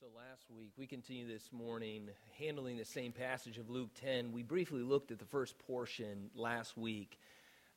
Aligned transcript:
So 0.00 0.06
last 0.16 0.44
week, 0.56 0.70
we 0.76 0.86
continue 0.86 1.26
this 1.26 1.50
morning 1.50 2.08
handling 2.38 2.76
the 2.76 2.84
same 2.84 3.10
passage 3.10 3.58
of 3.58 3.68
Luke 3.68 3.90
10. 4.00 4.30
We 4.30 4.44
briefly 4.44 4.82
looked 4.82 5.10
at 5.10 5.18
the 5.18 5.24
first 5.24 5.58
portion 5.58 6.30
last 6.36 6.76
week 6.76 7.18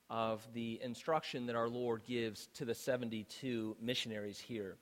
of 0.08 0.48
the 0.54 0.80
instruction 0.84 1.48
that 1.48 1.56
our 1.56 1.68
Lord 1.68 2.04
gives 2.06 2.46
to 2.54 2.66
the 2.66 2.76
72 2.76 3.76
missionaries 3.82 4.40
here. 4.40 4.76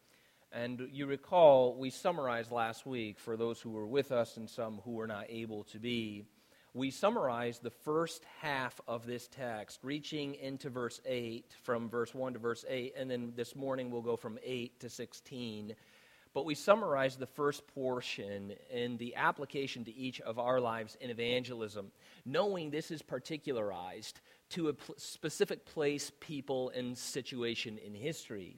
And 0.52 0.90
you 0.91 1.05
recall, 1.05 1.76
we 1.76 1.91
summarized 1.91 2.52
last 2.52 2.86
week 2.86 3.18
for 3.18 3.38
those 3.38 3.62
who 3.62 3.70
were 3.70 3.88
with 3.88 4.12
us 4.12 4.36
and 4.36 4.50
some 4.50 4.82
who 4.84 4.92
were 4.92 5.08
not 5.08 5.28
able 5.30 5.64
to 5.66 5.80
be. 5.80 6.26
We 6.74 6.91
summarized 6.91 7.63
the 7.63 7.70
first 7.70 8.21
half 8.41 8.82
of 8.85 9.05
this 9.05 9.30
text, 9.30 9.80
reaching 9.82 10.35
into 10.35 10.70
verse 10.70 10.99
8, 11.05 11.55
from 11.63 11.90
verse 11.90 12.13
1 12.13 12.34
to 12.34 12.40
verse 12.40 12.66
8, 12.68 12.96
and 12.98 13.10
then 13.10 13.32
this 13.38 13.55
morning 13.55 13.91
we'll 13.91 14.02
go 14.02 14.18
from 14.18 14.38
8 14.44 14.77
to 14.82 14.90
16 14.90 15.74
but 16.34 16.46
we 16.46 16.56
summarize 16.56 17.18
the 17.18 17.26
first 17.26 17.66
portion 17.68 18.54
in 18.72 18.98
the 18.98 19.16
application 19.16 19.84
to 19.86 19.96
each 19.96 20.22
of 20.22 20.38
our 20.38 20.60
lives 20.60 20.98
in 21.02 21.10
evangelism, 21.10 21.92
knowing 22.26 22.70
this 22.70 22.92
is 22.92 23.02
particularized 23.02 24.20
to 24.50 24.70
a 24.70 24.74
pl- 24.74 24.96
specific 24.98 25.66
place, 25.66 26.12
people, 26.20 26.70
and 26.70 26.98
situation 26.98 27.78
in 27.78 27.94
history. 27.94 28.58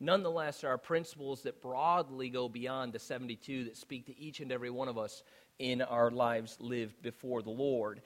Nonetheless, 0.00 0.60
there 0.60 0.70
are 0.70 0.78
principles 0.78 1.42
that 1.42 1.60
broadly 1.60 2.28
go 2.28 2.48
beyond 2.48 2.92
the 2.92 3.00
72 3.00 3.64
that 3.64 3.76
speak 3.76 4.06
to 4.06 4.18
each 4.18 4.40
and 4.40 4.52
every 4.52 4.70
one 4.70 4.88
of 4.88 4.96
us 4.96 5.24
in 5.58 5.82
our 5.82 6.10
lives 6.10 6.56
lived 6.60 7.02
before 7.02 7.42
the 7.42 7.50
Lord 7.50 8.00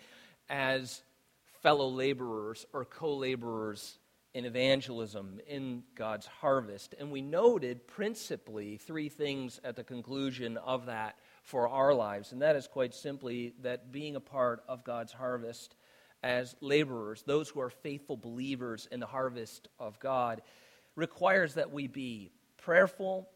as 0.49 1.03
fellow 1.63 1.89
laborers 1.89 2.67
or 2.73 2.87
co 2.87 3.17
laborers 3.17 3.99
in 4.35 4.45
evangelism, 4.45 5.41
in 5.47 5.83
God's 5.95 6.27
harvest. 6.27 6.95
And 6.99 7.11
we 7.11 7.21
noted 7.21 7.87
principally 7.87 8.79
three 8.79 9.09
things 9.09 9.61
at 9.63 9.77
the 9.77 9.85
conclusion 9.85 10.57
of 10.57 10.87
that 10.87 11.17
for 11.43 11.69
our 11.69 11.93
lives. 11.93 12.33
And 12.33 12.41
that 12.43 12.57
is 12.57 12.67
quite 12.67 12.95
simply 12.95 13.55
that 13.63 13.93
being 13.93 14.17
a 14.17 14.21
part 14.21 14.63
of 14.69 14.85
God's 14.85 15.13
harvest 15.13 15.75
as 16.23 16.55
laborers, 16.61 17.23
those 17.27 17.49
who 17.49 17.61
are 17.61 17.71
faithful 17.71 18.17
believers 18.17 18.89
in 18.91 19.01
the 19.01 19.07
harvest 19.07 19.69
of 19.79 19.99
God, 19.99 20.41
requires 20.95 21.55
that 21.55 21.73
we 21.73 21.87
be 21.87 22.31
prayerful, 22.59 23.29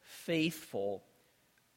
faithful, 0.00 1.02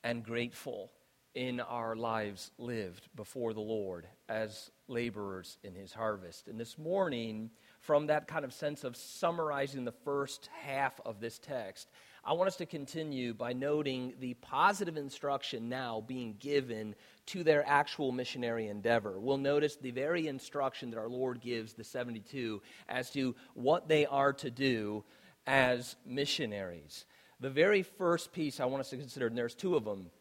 and 0.04 0.24
grateful 0.24 0.92
in 1.34 1.60
our 1.62 1.96
lives 1.96 2.52
lived 2.58 3.08
before 3.16 3.54
the 3.54 3.62
Lord 3.62 4.08
as 4.28 4.70
laborers 4.88 5.58
in 5.64 5.74
his 5.74 5.94
harvest. 5.94 6.48
And 6.48 6.60
this 6.60 6.78
morning, 6.78 7.52
from 7.82 8.08
that 8.08 8.28
kind 8.28 8.46
of 8.46 8.54
sense 8.54 8.84
of 8.84 8.96
summarizing 8.96 9.86
the 9.86 9.92
first 9.92 10.50
half 10.64 11.00
of 11.06 11.20
this 11.20 11.40
text, 11.40 11.90
I 12.24 12.34
want 12.34 12.48
us 12.48 12.56
to 12.58 12.68
continue 12.68 13.34
by 13.34 13.54
noting 13.54 14.14
the 14.20 14.36
positive 14.36 14.96
instruction 14.96 15.68
now 15.68 16.04
being 16.08 16.36
given 16.40 16.94
to 17.28 17.44
their 17.44 17.68
actual 17.68 18.12
missionary 18.12 18.68
endeavor. 18.68 19.20
We'll 19.20 19.38
notice 19.38 19.76
the 19.76 19.90
very 19.90 20.28
instruction 20.28 20.92
that 20.92 21.00
our 21.00 21.10
Lord 21.10 21.42
gives 21.42 21.74
the 21.74 21.84
72 21.84 22.62
as 22.88 23.10
to 23.12 23.36
what 23.56 23.88
they 23.88 24.06
are 24.06 24.34
to 24.34 24.52
do 24.52 25.04
as 25.48 25.96
missionaries. 26.06 27.06
The 27.40 27.50
very 27.50 27.82
first 27.82 28.32
piece 28.32 28.60
I 28.60 28.66
want 28.66 28.82
us 28.82 28.92
to 28.92 28.98
consider, 28.98 29.26
and 29.26 29.38
there's 29.38 29.56
two 29.56 29.76
of 29.76 29.84
them, 29.84 30.12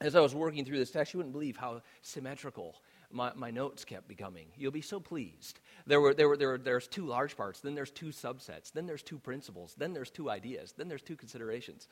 as 0.00 0.16
I 0.16 0.20
was 0.20 0.34
working 0.34 0.64
through 0.64 0.78
this 0.78 0.90
text, 0.90 1.12
you 1.12 1.18
wouldn't 1.18 1.34
believe 1.34 1.58
how 1.58 1.82
symmetrical 2.00 2.74
my, 3.14 3.32
my 3.34 3.50
notes 3.50 3.84
kept 3.84 4.08
becoming. 4.08 4.48
You'll 4.56 4.72
be 4.72 4.82
so 4.82 5.00
pleased. 5.00 5.60
There 5.86 6.00
were, 6.00 6.14
there 6.14 6.28
were, 6.28 6.36
there 6.36 6.48
were, 6.48 6.58
there's 6.58 6.88
two 6.88 7.06
large 7.06 7.36
parts, 7.36 7.60
then 7.60 7.74
there's 7.74 7.90
two 7.90 8.06
subsets, 8.06 8.72
then 8.72 8.86
there's 8.86 9.02
two 9.02 9.18
principles, 9.18 9.74
then 9.78 9.92
there's 9.92 10.10
two 10.10 10.28
ideas, 10.28 10.74
then 10.76 10.88
there's 10.88 11.02
two 11.02 11.16
considerations. 11.16 11.88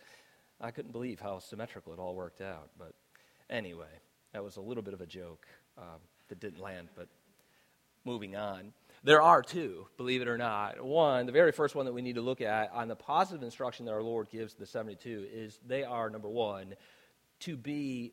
I 0.61 0.71
couldn't 0.71 0.93
believe 0.93 1.21
how 1.21 1.39
symmetrical 1.39 1.93
it 1.93 1.99
all 1.99 2.15
worked 2.15 2.41
out. 2.41 2.71
But 2.79 2.95
anyway, 3.49 4.01
that 4.33 4.43
was 4.43 4.57
a 4.57 4.61
little 4.61 4.83
bit 4.83 4.95
of 4.95 5.01
a 5.01 5.07
joke 5.07 5.47
um, 5.79 6.01
that 6.29 6.41
didn't 6.41 6.61
land, 6.61 6.89
but 6.97 7.09
moving 8.05 8.37
on. 8.37 8.73
There 9.05 9.23
are 9.23 9.43
two, 9.43 9.87
believe 9.97 10.23
it 10.23 10.29
or 10.29 10.39
not. 10.39 10.83
One, 10.85 11.27
the 11.27 11.33
very 11.33 11.53
first 11.53 11.75
one 11.75 11.87
that 11.87 11.93
we 11.93 12.03
need 12.03 12.15
to 12.15 12.21
look 12.21 12.41
at 12.41 12.71
on 12.73 12.89
the 12.89 12.97
positive 12.97 13.43
instruction 13.43 13.87
that 13.87 13.93
our 13.93 14.03
Lord 14.03 14.29
gives 14.31 14.55
the 14.55 14.67
72 14.67 15.27
is 15.33 15.59
they 15.67 15.83
are, 15.83 16.09
number 16.11 16.29
one, 16.29 16.75
to 17.41 17.57
be 17.57 18.13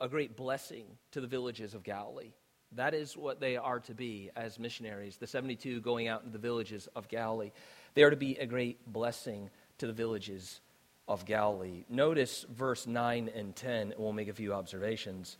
a 0.00 0.08
great 0.08 0.36
blessing 0.36 0.84
to 1.12 1.20
the 1.20 1.26
villages 1.26 1.74
of 1.74 1.82
Galilee. 1.82 2.32
That 2.72 2.94
is 2.94 3.16
what 3.16 3.40
they 3.40 3.56
are 3.56 3.80
to 3.80 3.94
be 3.94 4.30
as 4.36 4.58
missionaries, 4.58 5.16
the 5.16 5.26
72 5.26 5.80
going 5.80 6.08
out 6.08 6.20
into 6.20 6.32
the 6.32 6.38
villages 6.38 6.88
of 6.94 7.08
Galilee. 7.08 7.50
They 7.94 8.04
are 8.04 8.10
to 8.10 8.16
be 8.16 8.36
a 8.36 8.46
great 8.46 8.90
blessing 8.90 9.50
to 9.78 9.86
the 9.86 9.92
villages 9.92 10.60
of 11.08 11.24
Galilee. 11.26 11.84
Notice 11.88 12.46
verse 12.48 12.86
9 12.86 13.30
and 13.34 13.54
10, 13.56 13.92
and 13.92 13.94
we'll 13.98 14.12
make 14.12 14.28
a 14.28 14.32
few 14.32 14.54
observations. 14.54 15.36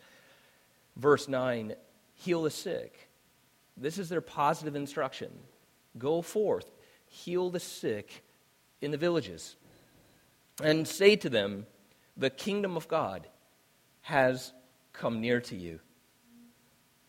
Verse 0.97 1.27
9 1.27 1.73
heal 2.15 2.43
the 2.43 2.51
sick. 2.51 3.09
This 3.77 3.97
is 3.97 4.09
their 4.09 4.21
positive 4.21 4.75
instruction. 4.75 5.31
Go 5.97 6.21
forth, 6.21 6.69
heal 7.07 7.49
the 7.49 7.59
sick 7.59 8.23
in 8.81 8.91
the 8.91 8.97
villages, 8.97 9.55
and 10.61 10.87
say 10.87 11.15
to 11.15 11.29
them, 11.29 11.65
The 12.17 12.29
kingdom 12.29 12.75
of 12.75 12.87
God 12.87 13.27
has 14.01 14.53
come 14.93 15.21
near 15.21 15.41
to 15.41 15.55
you. 15.55 15.79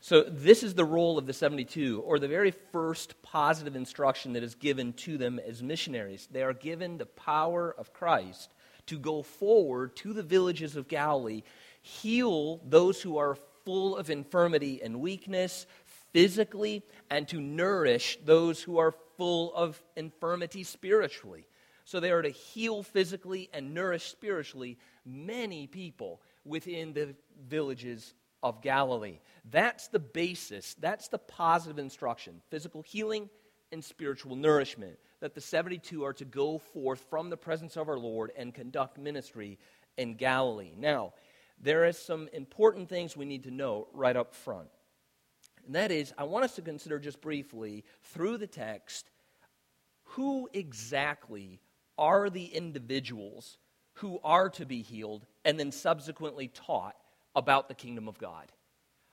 So, 0.05 0.25
this 0.25 0.65
is 0.65 0.75
the 0.75 0.85
role 0.85 1.17
of 1.17 1.27
the 1.27 1.33
72, 1.33 2.03
or 2.05 2.19
the 2.19 2.27
very 2.27 2.51
first 2.51 3.23
positive 3.23 3.77
instruction 3.77 4.33
that 4.33 4.43
is 4.43 4.57
given 4.57 4.95
to 4.95 5.17
them 5.17 5.39
as 5.39 5.63
missionaries. 5.63 6.27
They 6.29 6.43
are 6.43 6.53
given 6.53 6.99
the 6.99 7.07
power 7.07 7.73
of 7.79 7.93
Christ 7.93 8.53
to 8.87 8.99
go 8.99 9.23
forward 9.23 9.95
to 9.97 10.13
the 10.13 10.25
villages 10.25 10.75
of 10.75 10.89
Galilee, 10.89 11.45
heal 11.83 12.61
those 12.69 13.01
who 13.01 13.17
are 13.19 13.39
full 13.65 13.97
of 13.97 14.11
infirmity 14.11 14.83
and 14.83 15.01
weakness 15.01 15.67
physically, 16.13 16.83
and 17.09 17.29
to 17.29 17.41
nourish 17.41 18.19
those 18.25 18.61
who 18.61 18.79
are 18.79 18.97
full 19.17 19.55
of 19.55 19.81
infirmity 19.95 20.65
spiritually. 20.65 21.47
So, 21.85 22.01
they 22.01 22.11
are 22.11 22.23
to 22.23 22.29
heal 22.29 22.83
physically 22.83 23.51
and 23.53 23.73
nourish 23.73 24.11
spiritually 24.11 24.79
many 25.07 25.69
people 25.69 26.21
within 26.45 26.93
the 26.93 27.15
villages 27.49 28.15
of 28.43 28.61
Galilee. 28.63 29.19
That's 29.51 29.89
the 29.89 29.99
basis, 29.99 30.75
that's 30.75 31.09
the 31.09 31.19
positive 31.19 31.79
instruction 31.79 32.41
physical 32.51 32.83
healing 32.83 33.29
and 33.71 33.85
spiritual 33.85 34.37
nourishment. 34.37 34.99
That 35.21 35.35
the 35.35 35.41
72 35.41 36.05
are 36.05 36.13
to 36.15 36.25
go 36.25 36.59
forth 36.59 37.05
from 37.09 37.31
the 37.31 37.37
presence 37.37 37.77
of 37.77 37.89
our 37.89 37.99
Lord 37.99 38.33
and 38.37 38.53
conduct 38.53 38.99
ministry 38.99 39.59
in 39.97 40.15
Galilee. 40.15 40.75
Now, 40.77 41.13
there 41.61 41.85
is 41.85 41.97
some 41.97 42.29
important 42.33 42.89
things 42.89 43.17
we 43.17 43.25
need 43.25 43.45
to 43.45 43.51
know 43.53 43.87
right 43.93 44.17
up 44.17 44.35
front. 44.35 44.69
And 45.65 45.77
that 45.77 45.93
is, 45.93 46.13
I 46.19 46.25
want 46.25 46.45
us 46.45 46.57
to 46.57 46.63
consider 46.63 46.99
just 46.99 47.21
briefly 47.21 47.85
through 48.03 48.39
the 48.39 48.49
text 48.49 49.11
who 50.03 50.49
exactly 50.53 51.61
are 51.97 52.29
the 52.29 52.47
individuals 52.47 53.59
who 54.03 54.19
are 54.25 54.49
to 54.51 54.67
be 54.67 54.83
healed 54.83 55.25
and 55.45 55.59
then 55.59 55.71
subsequently 55.71 56.49
taught 56.49 56.97
about 57.37 57.69
the 57.69 57.75
kingdom 57.75 58.09
of 58.09 58.19
God. 58.19 58.51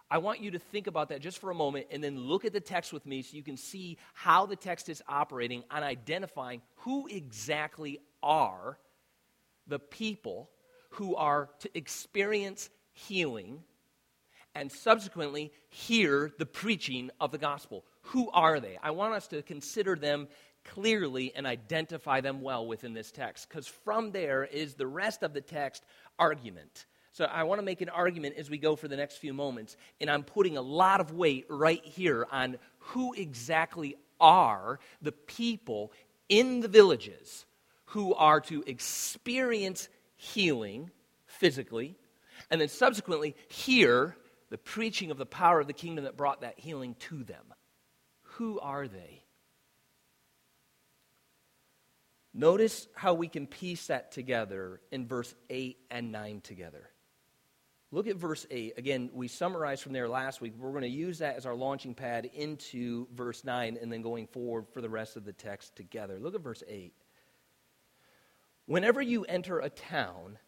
I 0.09 0.17
want 0.17 0.41
you 0.41 0.50
to 0.51 0.59
think 0.59 0.88
about 0.88 1.09
that 1.09 1.22
just 1.22 1.38
for 1.38 1.51
a 1.51 1.55
moment 1.55 1.85
and 1.91 2.03
then 2.03 2.17
look 2.17 2.44
at 2.44 2.53
the 2.53 2.59
text 2.59 2.91
with 2.91 3.05
me 3.05 3.22
so 3.22 3.38
you 3.38 3.44
can 3.44 3.55
see 3.55 3.99
how 4.16 4.47
the 4.47 4.55
text 4.55 4.89
is 4.89 5.03
operating 5.07 5.63
on 5.69 5.83
identifying 5.83 6.63
who 6.78 7.07
exactly 7.07 7.99
are 8.23 8.79
the 9.67 9.78
people 9.78 10.49
who 10.94 11.16
are 11.16 11.51
to 11.59 11.69
experience 11.78 12.72
healing 12.91 13.61
and 14.55 14.72
subsequently 14.72 15.53
hear 15.69 16.31
the 16.40 16.47
preaching 16.47 17.11
of 17.19 17.31
the 17.31 17.37
gospel. 17.37 17.85
Who 18.02 18.31
are 18.31 18.59
they? 18.59 18.79
I 18.81 18.90
want 18.90 19.14
us 19.14 19.28
to 19.28 19.43
consider 19.43 19.96
them 19.96 20.28
clearly 20.73 21.33
and 21.35 21.45
identify 21.45 22.21
them 22.21 22.41
well 22.41 22.66
within 22.66 22.93
this 22.93 23.11
text 23.11 23.47
because 23.49 23.67
from 23.67 24.11
there 24.11 24.45
is 24.45 24.75
the 24.75 24.87
rest 24.87 25.23
of 25.23 25.33
the 25.33 25.41
text 25.41 25.83
argument. 26.17 26.85
So 27.11 27.25
I 27.25 27.43
want 27.43 27.59
to 27.59 27.66
make 27.66 27.81
an 27.81 27.89
argument 27.89 28.35
as 28.37 28.49
we 28.49 28.57
go 28.57 28.75
for 28.75 28.87
the 28.87 28.95
next 28.95 29.17
few 29.17 29.33
moments, 29.33 29.75
and 29.99 30.09
I'm 30.09 30.23
putting 30.23 30.57
a 30.57 30.61
lot 30.61 31.01
of 31.01 31.11
weight 31.11 31.45
right 31.49 31.83
here 31.83 32.27
on 32.31 32.57
who 32.79 33.13
exactly 33.13 33.95
are 34.19 34.79
the 35.01 35.11
people 35.11 35.91
in 36.27 36.59
the 36.59 36.67
villages 36.67 37.45
who 37.85 38.13
are 38.13 38.39
to 38.41 38.63
experience 38.67 39.89
healing 40.16 40.91
physically, 41.25 41.95
and 42.51 42.61
then 42.61 42.69
subsequently 42.69 43.35
hear 43.47 44.16
the 44.49 44.57
preaching 44.57 45.09
of 45.11 45.17
the 45.17 45.25
power 45.25 45.59
of 45.59 45.67
the 45.67 45.73
kingdom 45.73 46.05
that 46.05 46.17
brought 46.17 46.41
that 46.41 46.59
healing 46.59 46.95
to 46.99 47.23
them. 47.23 47.53
Who 48.21 48.59
are 48.59 48.87
they? 48.87 49.23
Notice 52.40 52.88
how 52.96 53.16
we 53.16 53.28
can 53.28 53.47
piece 53.47 53.88
that 53.88 54.14
together 54.14 54.80
in 54.91 55.06
verse 55.06 55.36
8 55.50 55.78
and 55.91 56.09
9 56.09 56.40
together. 56.40 56.90
Look 57.91 58.08
at 58.08 58.16
verse 58.16 58.47
8. 58.50 58.78
Again, 58.78 59.09
we 59.14 59.28
summarized 59.28 59.84
from 59.84 59.91
there 59.91 60.08
last 60.08 60.40
week. 60.40 60.53
We're 60.58 60.72
going 60.72 60.84
to 60.84 60.88
use 60.88 61.20
that 61.20 61.36
as 61.36 61.46
our 61.46 61.53
launching 61.53 61.94
pad 61.94 62.30
into 62.34 63.09
verse 63.14 63.44
9 63.44 63.78
and 63.82 63.91
then 63.91 64.02
going 64.02 64.26
forward 64.26 64.70
for 64.70 64.80
the 64.80 64.88
rest 64.88 65.18
of 65.18 65.26
the 65.26 65.34
text 65.34 65.76
together. 65.76 66.18
Look 66.18 66.34
at 66.34 66.40
verse 66.40 66.64
8. 66.66 66.94
Whenever 68.68 69.02
you 69.02 69.26
enter 69.26 69.59
a 69.59 69.70
town 69.70 70.40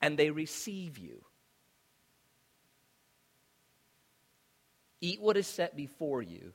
and 0.00 0.16
they 0.18 0.30
receive 0.30 0.96
you. 0.96 1.22
Eat 5.02 5.20
what 5.20 5.36
is 5.36 5.46
set 5.46 5.76
before 5.76 6.22
you, 6.22 6.54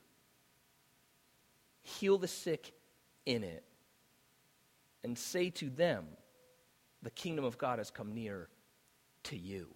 heal 1.83 2.17
the 2.17 2.27
sick 2.27 2.73
in 3.29 3.43
it, 3.43 3.63
and 5.03 5.17
say 5.17 5.51
to 5.51 5.69
them, 5.69 6.05
The 7.03 7.11
kingdom 7.11 7.45
of 7.45 7.57
God 7.59 7.77
has 7.77 7.91
come 7.91 8.13
near 8.13 8.49
to 9.25 9.37
you. 9.37 9.67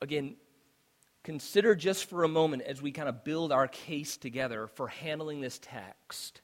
Again, 0.00 0.36
consider 1.24 1.74
just 1.74 2.08
for 2.08 2.22
a 2.22 2.28
moment 2.28 2.62
as 2.62 2.80
we 2.80 2.92
kind 2.92 3.08
of 3.08 3.24
build 3.24 3.52
our 3.52 3.66
case 3.66 4.16
together 4.16 4.68
for 4.68 4.88
handling 4.88 5.40
this 5.40 5.58
text, 5.60 6.40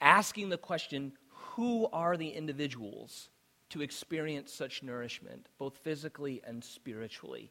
asking 0.00 0.50
the 0.50 0.58
question 0.58 1.12
who 1.28 1.88
are 1.92 2.16
the 2.16 2.30
individuals 2.30 3.30
to 3.70 3.80
experience 3.80 4.52
such 4.52 4.82
nourishment, 4.82 5.48
both 5.58 5.78
physically 5.78 6.42
and 6.46 6.62
spiritually? 6.62 7.50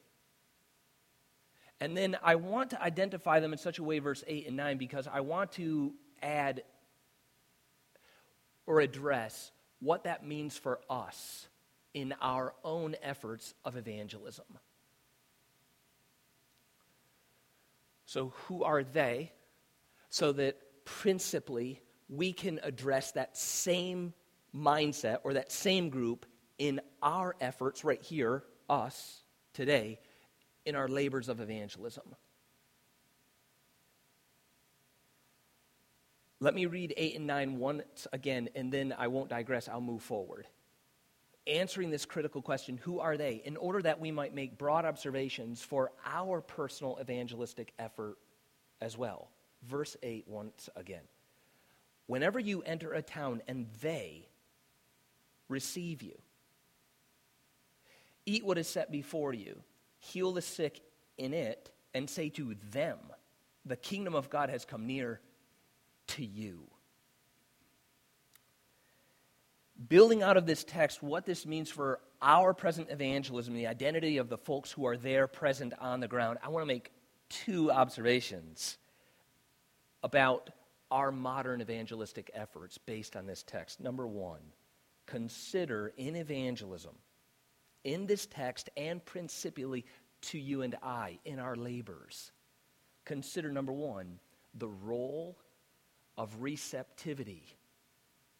And 1.83 1.97
then 1.97 2.15
I 2.23 2.35
want 2.35 2.69
to 2.69 2.81
identify 2.81 3.41
them 3.41 3.51
in 3.51 3.59
such 3.59 3.77
a 3.77 3.83
way, 3.83 3.99
verse 3.99 4.23
8 4.25 4.47
and 4.47 4.55
9, 4.55 4.77
because 4.77 5.05
I 5.05 5.19
want 5.19 5.51
to 5.53 5.91
add 6.21 6.63
or 8.65 8.79
address 8.79 9.51
what 9.81 10.05
that 10.05 10.25
means 10.25 10.57
for 10.57 10.79
us 10.89 11.45
in 11.93 12.13
our 12.21 12.53
own 12.63 12.95
efforts 13.03 13.53
of 13.65 13.75
evangelism. 13.75 14.45
So, 18.05 18.31
who 18.47 18.63
are 18.63 18.85
they? 18.85 19.33
So 20.09 20.31
that 20.31 20.55
principally 20.85 21.81
we 22.07 22.31
can 22.31 22.61
address 22.63 23.11
that 23.11 23.35
same 23.35 24.13
mindset 24.55 25.17
or 25.25 25.33
that 25.33 25.51
same 25.51 25.89
group 25.89 26.25
in 26.57 26.79
our 27.01 27.35
efforts 27.41 27.83
right 27.83 28.01
here, 28.01 28.45
us, 28.69 29.21
today, 29.51 29.99
in 30.65 30.75
our 30.75 30.87
labors 30.87 31.29
of 31.29 31.39
evangelism. 31.39 32.15
Let 36.39 36.55
me 36.55 36.65
read 36.65 36.93
8 36.97 37.15
and 37.15 37.27
9 37.27 37.57
once 37.57 38.05
again, 38.11 38.49
and 38.53 38.69
then 38.69 38.93
I 38.97 39.07
won't 39.07 39.29
digress, 39.29 39.69
I'll 39.69 39.79
move 39.79 40.01
forward. 40.01 40.45
Answering 41.47 41.89
this 41.89 42.05
critical 42.05 42.41
question, 42.41 42.77
who 42.83 42.99
are 42.99 43.15
they, 43.15 43.41
in 43.45 43.55
order 43.55 43.81
that 43.81 44.01
we 44.01 44.11
might 44.11 44.35
make 44.35 44.57
broad 44.57 44.83
observations 44.83 45.61
for 45.61 45.91
our 46.05 46.41
personal 46.41 46.97
evangelistic 46.99 47.73
effort 47.79 48.17
as 48.81 48.97
well. 48.97 49.29
Verse 49.63 49.95
8 50.03 50.27
once 50.27 50.69
again. 50.75 51.03
Whenever 52.07 52.39
you 52.39 52.61
enter 52.63 52.91
a 52.91 53.01
town 53.01 53.41
and 53.47 53.67
they 53.81 54.27
receive 55.47 56.01
you, 56.01 56.17
eat 58.25 58.43
what 58.43 58.57
is 58.57 58.67
set 58.67 58.91
before 58.91 59.33
you, 59.33 59.61
heal 60.03 60.33
the 60.33 60.41
sick 60.41 60.81
in 61.17 61.33
it, 61.33 61.71
and 61.93 62.09
say 62.09 62.29
to 62.29 62.55
them, 62.71 62.99
The 63.65 63.77
kingdom 63.77 64.15
of 64.15 64.29
God 64.29 64.49
has 64.49 64.65
come 64.65 64.85
near 64.85 65.21
to 66.07 66.25
you. 66.25 66.63
Building 69.89 70.21
out 70.21 70.37
of 70.37 70.45
this 70.45 70.63
text, 70.63 71.01
what 71.01 71.25
this 71.25 71.45
means 71.45 71.69
for 71.69 71.99
our 72.21 72.53
present 72.53 72.89
evangelism, 72.89 73.53
the 73.53 73.67
identity 73.67 74.17
of 74.17 74.29
the 74.29 74.37
folks 74.37 74.71
who 74.71 74.85
are 74.85 74.97
there 74.97 75.27
present 75.27 75.73
on 75.79 75.99
the 75.99 76.07
ground, 76.07 76.37
I 76.43 76.49
want 76.49 76.63
to 76.63 76.67
make 76.67 76.91
two 77.29 77.71
observations 77.71 78.77
about 80.03 80.49
our 80.91 81.11
modern 81.11 81.61
evangelistic 81.61 82.29
efforts 82.33 82.77
based 82.77 83.15
on 83.15 83.25
this 83.25 83.43
text. 83.43 83.79
Number 83.79 84.05
one, 84.05 84.41
consider 85.05 85.93
in 85.97 86.15
evangelism, 86.15 86.93
in 87.83 88.05
this 88.05 88.25
text, 88.25 88.69
and 88.77 89.03
principally 89.03 89.85
to 90.21 90.39
you 90.39 90.61
and 90.61 90.75
I 90.81 91.19
in 91.25 91.39
our 91.39 91.55
labors, 91.55 92.31
consider 93.05 93.51
number 93.51 93.73
one, 93.73 94.19
the 94.53 94.67
role 94.67 95.37
of 96.17 96.41
receptivity 96.41 97.43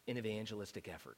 in 0.08 0.18
evangelistic 0.18 0.88
effort. 0.88 1.18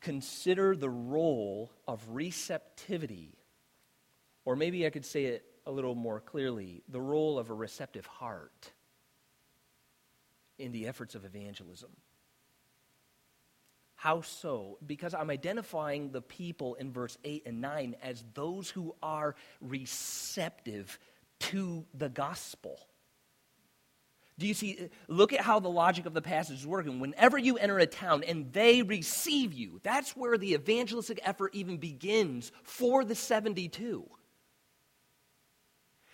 Consider 0.00 0.74
the 0.74 0.90
role 0.90 1.70
of 1.86 2.02
receptivity, 2.08 3.38
or 4.44 4.56
maybe 4.56 4.84
I 4.86 4.90
could 4.90 5.04
say 5.04 5.26
it 5.26 5.44
a 5.64 5.70
little 5.70 5.94
more 5.94 6.20
clearly 6.20 6.82
the 6.88 7.00
role 7.00 7.38
of 7.38 7.50
a 7.50 7.54
receptive 7.54 8.06
heart 8.06 8.72
in 10.58 10.72
the 10.72 10.88
efforts 10.88 11.14
of 11.14 11.24
evangelism. 11.24 11.90
How 14.02 14.22
so? 14.22 14.78
Because 14.84 15.14
I'm 15.14 15.30
identifying 15.30 16.10
the 16.10 16.20
people 16.20 16.74
in 16.74 16.90
verse 16.90 17.16
8 17.22 17.44
and 17.46 17.60
9 17.60 17.94
as 18.02 18.24
those 18.34 18.68
who 18.68 18.96
are 19.00 19.36
receptive 19.60 20.98
to 21.38 21.84
the 21.94 22.08
gospel. 22.08 22.80
Do 24.40 24.48
you 24.48 24.54
see? 24.54 24.88
Look 25.06 25.32
at 25.32 25.40
how 25.40 25.60
the 25.60 25.68
logic 25.68 26.06
of 26.06 26.14
the 26.14 26.20
passage 26.20 26.58
is 26.58 26.66
working. 26.66 26.98
Whenever 26.98 27.38
you 27.38 27.58
enter 27.58 27.78
a 27.78 27.86
town 27.86 28.24
and 28.24 28.52
they 28.52 28.82
receive 28.82 29.52
you, 29.52 29.78
that's 29.84 30.16
where 30.16 30.36
the 30.36 30.54
evangelistic 30.54 31.20
effort 31.22 31.54
even 31.54 31.76
begins 31.76 32.50
for 32.64 33.04
the 33.04 33.14
72. 33.14 34.04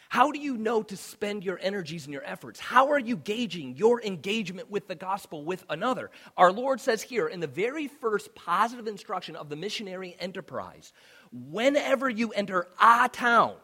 How 0.09 0.33
do 0.33 0.39
you 0.39 0.57
know 0.57 0.83
to 0.83 0.97
spend 0.97 1.45
your 1.45 1.59
energies 1.61 2.05
and 2.05 2.13
your 2.13 2.25
efforts? 2.25 2.59
How 2.59 2.91
are 2.93 2.99
you 2.99 3.17
gauging 3.17 3.77
your 3.77 4.03
engagement 4.03 4.71
with 4.71 4.89
the 4.89 4.95
gospel 4.95 5.45
with 5.45 5.65
another? 5.69 6.11
Our 6.37 6.51
Lord 6.51 6.81
says 6.81 7.03
here 7.03 7.29
in 7.29 7.41
the 7.41 7.47
very 7.47 7.89
first 7.89 8.35
positive 8.35 8.87
instruction 8.87 9.37
of 9.37 9.51
the 9.51 9.57
missionary 9.57 10.17
enterprise 10.19 10.93
whenever 11.31 12.09
you 12.09 12.31
enter 12.31 12.69
a 12.81 13.09
town, 13.13 13.55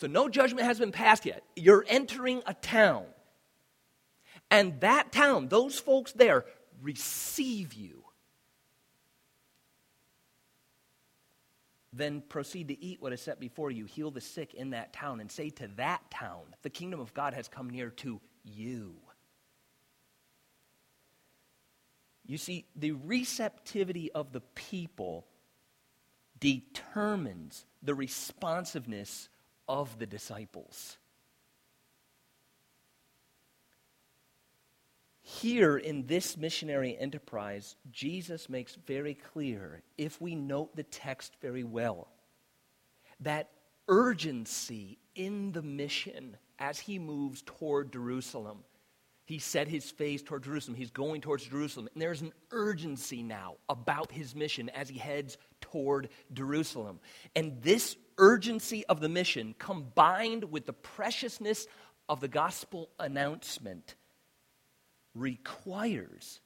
so 0.00 0.06
no 0.06 0.28
judgment 0.28 0.66
has 0.66 0.78
been 0.78 0.92
passed 0.92 1.26
yet, 1.26 1.44
you're 1.54 1.84
entering 1.86 2.42
a 2.46 2.54
town. 2.54 3.04
And 4.50 4.80
that 4.80 5.12
town, 5.12 5.48
those 5.48 5.78
folks 5.78 6.12
there, 6.12 6.44
receive 6.82 7.74
you 7.74 7.99
then 11.92 12.22
proceed 12.28 12.68
to 12.68 12.82
eat 12.82 13.02
what 13.02 13.12
is 13.12 13.20
set 13.20 13.40
before 13.40 13.70
you, 13.70 13.84
heal 13.84 14.10
the 14.10 14.20
sick 14.20 14.54
in 14.54 14.70
that 14.70 14.92
town, 14.92 15.20
and 15.20 15.30
say 15.30 15.50
to 15.50 15.68
that 15.76 16.08
town, 16.10 16.42
The 16.62 16.70
kingdom 16.70 17.00
of 17.00 17.14
God 17.14 17.34
has 17.34 17.48
come 17.48 17.68
near 17.68 17.90
to 17.90 18.20
you. 18.44 18.94
You 22.26 22.38
see, 22.38 22.66
the 22.76 22.92
receptivity 22.92 24.12
of 24.12 24.32
the 24.32 24.40
people 24.40 25.26
determines 26.38 27.66
the 27.82 27.94
responsiveness 27.94 29.28
of 29.68 29.98
the 29.98 30.06
disciples. 30.06 30.96
Here 35.38 35.76
in 35.76 36.06
this 36.06 36.36
missionary 36.36 36.98
enterprise, 36.98 37.76
Jesus 37.92 38.48
makes 38.48 38.74
very 38.74 39.14
clear, 39.14 39.80
if 39.96 40.20
we 40.20 40.34
note 40.34 40.74
the 40.74 40.82
text 40.82 41.36
very 41.40 41.62
well, 41.62 42.08
that 43.20 43.48
urgency 43.86 44.98
in 45.14 45.52
the 45.52 45.62
mission 45.62 46.36
as 46.58 46.80
he 46.80 46.98
moves 46.98 47.42
toward 47.42 47.92
Jerusalem. 47.92 48.64
He 49.24 49.38
set 49.38 49.68
his 49.68 49.88
face 49.88 50.20
toward 50.20 50.42
Jerusalem. 50.42 50.76
He's 50.76 50.90
going 50.90 51.20
towards 51.20 51.46
Jerusalem. 51.46 51.88
And 51.94 52.02
there's 52.02 52.22
an 52.22 52.32
urgency 52.50 53.22
now 53.22 53.54
about 53.68 54.10
his 54.10 54.34
mission 54.34 54.68
as 54.70 54.88
he 54.88 54.98
heads 54.98 55.38
toward 55.60 56.08
Jerusalem. 56.32 56.98
And 57.36 57.62
this 57.62 57.96
urgency 58.18 58.84
of 58.86 58.98
the 58.98 59.08
mission, 59.08 59.54
combined 59.58 60.50
with 60.50 60.66
the 60.66 60.72
preciousness 60.72 61.68
of 62.08 62.20
the 62.20 62.28
gospel 62.28 62.90
announcement, 62.98 63.94
requires 65.14 66.40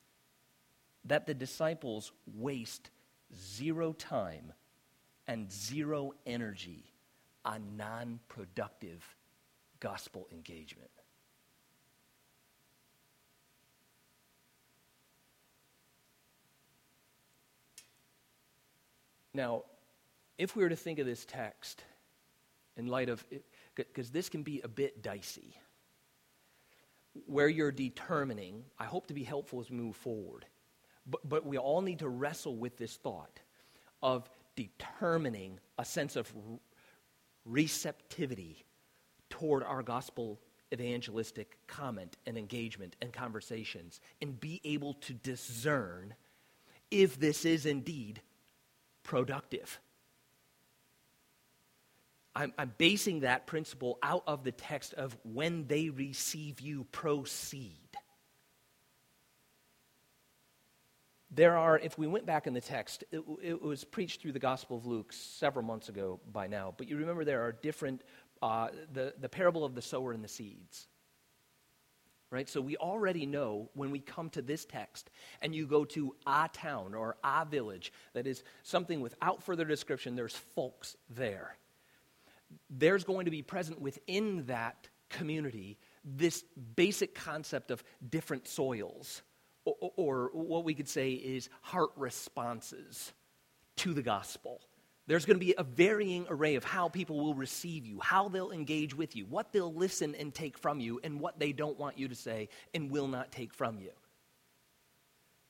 that 1.05 1.27
the 1.27 1.35
disciples 1.35 2.13
waste 2.35 2.91
zero 3.37 3.93
time 3.93 4.53
and 5.27 5.51
zero 5.51 6.13
energy 6.27 6.85
on 7.45 7.77
non 7.77 8.21
productive 8.29 9.03
gospel 9.81 10.27
engagement. 10.33 10.91
Now, 19.35 19.65
if 20.39 20.55
we 20.55 20.63
were 20.63 20.69
to 20.69 20.77
think 20.77 21.01
of 21.01 21.07
this 21.07 21.25
text 21.25 21.83
in 22.77 22.87
light 22.87 23.09
of, 23.09 23.25
because 23.75 24.11
this 24.11 24.29
can 24.29 24.43
be 24.43 24.61
a 24.63 24.69
bit 24.69 25.03
dicey 25.03 25.57
where 27.27 27.49
you're 27.49 27.73
determining, 27.73 28.65
I 28.79 28.85
hope 28.85 29.07
to 29.09 29.15
be 29.15 29.25
helpful 29.25 29.61
as 29.61 29.71
we 29.71 29.77
move 29.77 29.97
forward. 29.97 30.47
But, 31.07 31.29
but 31.29 31.47
we 31.47 31.59
all 31.59 31.81
need 31.81 32.01
to 32.01 32.09
wrestle 32.09 32.57
with 32.57 32.77
this 32.77 32.97
thought 32.97 33.41
of 34.03 34.29
determining 34.57 35.59
a 35.79 35.85
sense 35.85 36.17
of 36.17 36.33
receptivity 37.45 38.65
toward 39.31 39.63
our 39.63 39.83
gospel 39.83 40.41
evangelistic 40.73 41.57
comment 41.67 42.17
and 42.27 42.37
engagement 42.37 42.97
and 43.01 43.13
conversations 43.13 44.01
and 44.21 44.41
be 44.41 44.61
able 44.65 44.95
to 44.95 45.13
discern 45.15 46.15
if 46.91 47.19
this 47.19 47.45
is 47.45 47.65
indeed 47.65 48.21
productive. 49.03 49.81
I'm, 52.37 52.53
I'm, 52.59 52.73
basing 52.79 53.21
that 53.21 53.47
principle 53.47 53.99
out 54.03 54.25
of 54.27 54.43
the 54.43 54.53
text 54.53 54.95
of 54.95 55.17
when 55.23 55.67
they 55.67 55.89
receive 55.89 56.61
you, 56.61 56.85
proceed. 56.91 57.79
There 61.31 61.57
are, 61.57 61.79
if 61.79 61.99
we 61.99 62.07
went 62.07 62.27
back 62.27 62.47
in 62.47 62.55
the 62.55 62.61
text, 62.61 63.05
it, 63.11 63.23
it, 63.43 63.63
was 63.63 63.83
preached 63.85 64.23
through 64.23 64.33
the 64.33 64.39
Gospel 64.39 64.77
of 64.77 64.87
Luke 64.87 65.13
several 65.13 65.65
months 65.65 65.89
ago 65.89 66.21
by 66.33 66.47
now, 66.47 66.75
but 66.77 66.89
you 66.89 66.97
remember 66.97 67.25
there 67.25 67.43
are 67.43 67.53
different, 67.53 68.03
uh, 68.41 68.69
the, 68.93 69.15
the 69.21 69.29
parable 69.29 69.65
of 69.65 69.75
the 69.75 69.83
sower 69.83 70.13
and 70.13 70.23
the 70.23 70.29
seeds. 70.29 70.87
Right? 72.31 72.49
So 72.49 72.61
we 72.61 72.77
already 72.77 73.27
know 73.27 73.71
when 73.75 73.93
we 73.93 74.01
come 74.01 74.29
to 74.31 74.43
this 74.43 74.65
text 74.65 75.11
and 75.41 75.55
you 75.55 75.67
go 75.67 75.85
to 75.87 76.17
a 76.27 76.49
town 76.53 76.95
or 76.95 77.17
a 77.23 77.45
village 77.45 77.93
that 78.13 78.27
is 78.27 78.43
something 78.65 79.01
without 79.01 79.43
further 79.43 79.65
description, 79.65 80.17
there's 80.17 80.35
folks 80.35 80.97
there. 81.09 81.57
There's 82.71 83.05
going 83.05 83.25
to 83.25 83.31
be 83.31 83.43
present 83.43 83.81
within 83.81 84.47
that 84.47 84.89
community 85.11 85.79
this 86.05 86.45
basic 86.77 87.15
concept 87.15 87.71
of 87.71 87.83
different 88.11 88.47
soils 88.47 89.23
or, 89.65 89.91
or 89.97 90.31
what 90.35 90.65
we 90.65 90.75
could 90.75 90.89
say 90.89 91.13
is 91.13 91.49
heart 91.63 91.91
responses 91.97 93.13
to 93.77 93.95
the 93.95 94.03
gospel. 94.03 94.61
There's 95.07 95.25
going 95.25 95.39
to 95.39 95.45
be 95.45 95.55
a 95.57 95.65
varying 95.65 96.27
array 96.29 96.55
of 96.55 96.65
how 96.65 96.89
people 96.89 97.21
will 97.21 97.35
receive 97.35 97.87
you, 97.87 98.01
how 98.01 98.29
they'll 98.29 98.53
engage 98.53 98.95
with 98.95 99.17
you, 99.17 99.27
what 99.27 99.53
they'll 99.53 99.73
listen 99.73 100.15
and 100.15 100.35
take 100.35 100.57
from 100.57 100.81
you, 100.81 101.01
and 101.05 101.21
what 101.21 101.39
they 101.39 101.53
don't 101.53 101.79
want 101.79 101.99
you 101.99 102.09
to 102.09 102.15
say 102.15 102.49
and 102.73 102.91
will 102.91 103.09
not 103.09 103.31
take 103.31 103.53
from 103.53 103.79
you. 103.79 103.91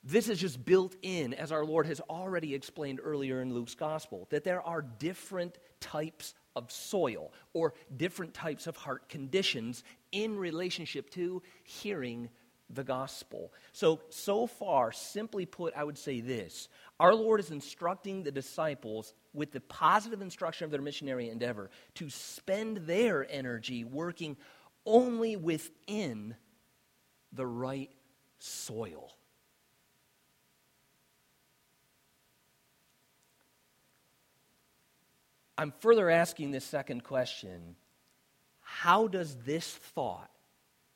This 0.03 0.29
is 0.29 0.39
just 0.39 0.63
built 0.63 0.95
in, 1.01 1.33
as 1.33 1.51
our 1.51 1.65
Lord 1.65 1.87
has 1.87 1.99
already 2.01 2.53
explained 2.53 2.99
earlier 3.03 3.41
in 3.41 3.53
Luke's 3.53 3.75
gospel, 3.75 4.27
that 4.29 4.43
there 4.43 4.61
are 4.61 4.81
different 4.81 5.57
types 5.79 6.35
of 6.55 6.71
soil 6.71 7.31
or 7.53 7.73
different 7.95 8.33
types 8.33 8.67
of 8.67 8.75
heart 8.75 9.09
conditions 9.09 9.83
in 10.11 10.37
relationship 10.37 11.09
to 11.11 11.41
hearing 11.63 12.29
the 12.69 12.83
gospel. 12.83 13.53
So, 13.73 14.01
so 14.09 14.47
far, 14.47 14.91
simply 14.91 15.45
put, 15.45 15.75
I 15.75 15.83
would 15.83 15.97
say 15.97 16.21
this 16.21 16.67
Our 16.99 17.13
Lord 17.13 17.39
is 17.39 17.51
instructing 17.51 18.23
the 18.23 18.31
disciples 18.31 19.13
with 19.33 19.51
the 19.51 19.61
positive 19.61 20.21
instruction 20.21 20.65
of 20.65 20.71
their 20.71 20.81
missionary 20.81 21.29
endeavor 21.29 21.69
to 21.95 22.09
spend 22.09 22.77
their 22.77 23.29
energy 23.29 23.83
working 23.83 24.37
only 24.85 25.35
within 25.35 26.35
the 27.33 27.45
right 27.45 27.91
soil. 28.39 29.15
I'm 35.57 35.73
further 35.79 36.09
asking 36.09 36.51
this 36.51 36.65
second 36.65 37.03
question 37.03 37.75
How 38.61 39.07
does 39.07 39.35
this 39.37 39.69
thought 39.69 40.29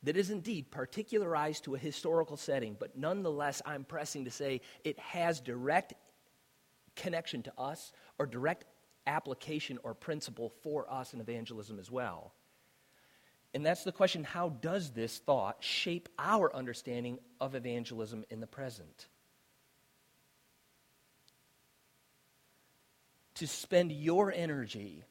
that 0.02 0.16
is 0.16 0.30
indeed 0.30 0.70
particularized 0.70 1.64
to 1.64 1.74
a 1.74 1.78
historical 1.78 2.36
setting, 2.36 2.76
but 2.78 2.96
nonetheless, 2.96 3.60
I'm 3.66 3.84
pressing 3.84 4.24
to 4.24 4.30
say 4.30 4.62
it 4.82 4.98
has 4.98 5.40
direct 5.40 5.94
connection 6.96 7.42
to 7.44 7.52
us 7.58 7.92
or 8.18 8.26
direct 8.26 8.64
application 9.06 9.78
or 9.82 9.94
principle 9.94 10.52
for 10.62 10.90
us 10.90 11.12
in 11.14 11.20
evangelism 11.20 11.78
as 11.78 11.90
well. 11.90 12.32
And 13.52 13.66
that's 13.66 13.84
the 13.84 13.92
question 13.92 14.24
how 14.24 14.50
does 14.50 14.90
this 14.90 15.18
thought 15.18 15.56
shape 15.60 16.08
our 16.18 16.54
understanding 16.54 17.18
of 17.40 17.54
evangelism 17.54 18.24
in 18.30 18.40
the 18.40 18.46
present? 18.46 19.08
To 23.40 23.46
spend 23.46 23.90
your 23.90 24.30
energy 24.30 25.02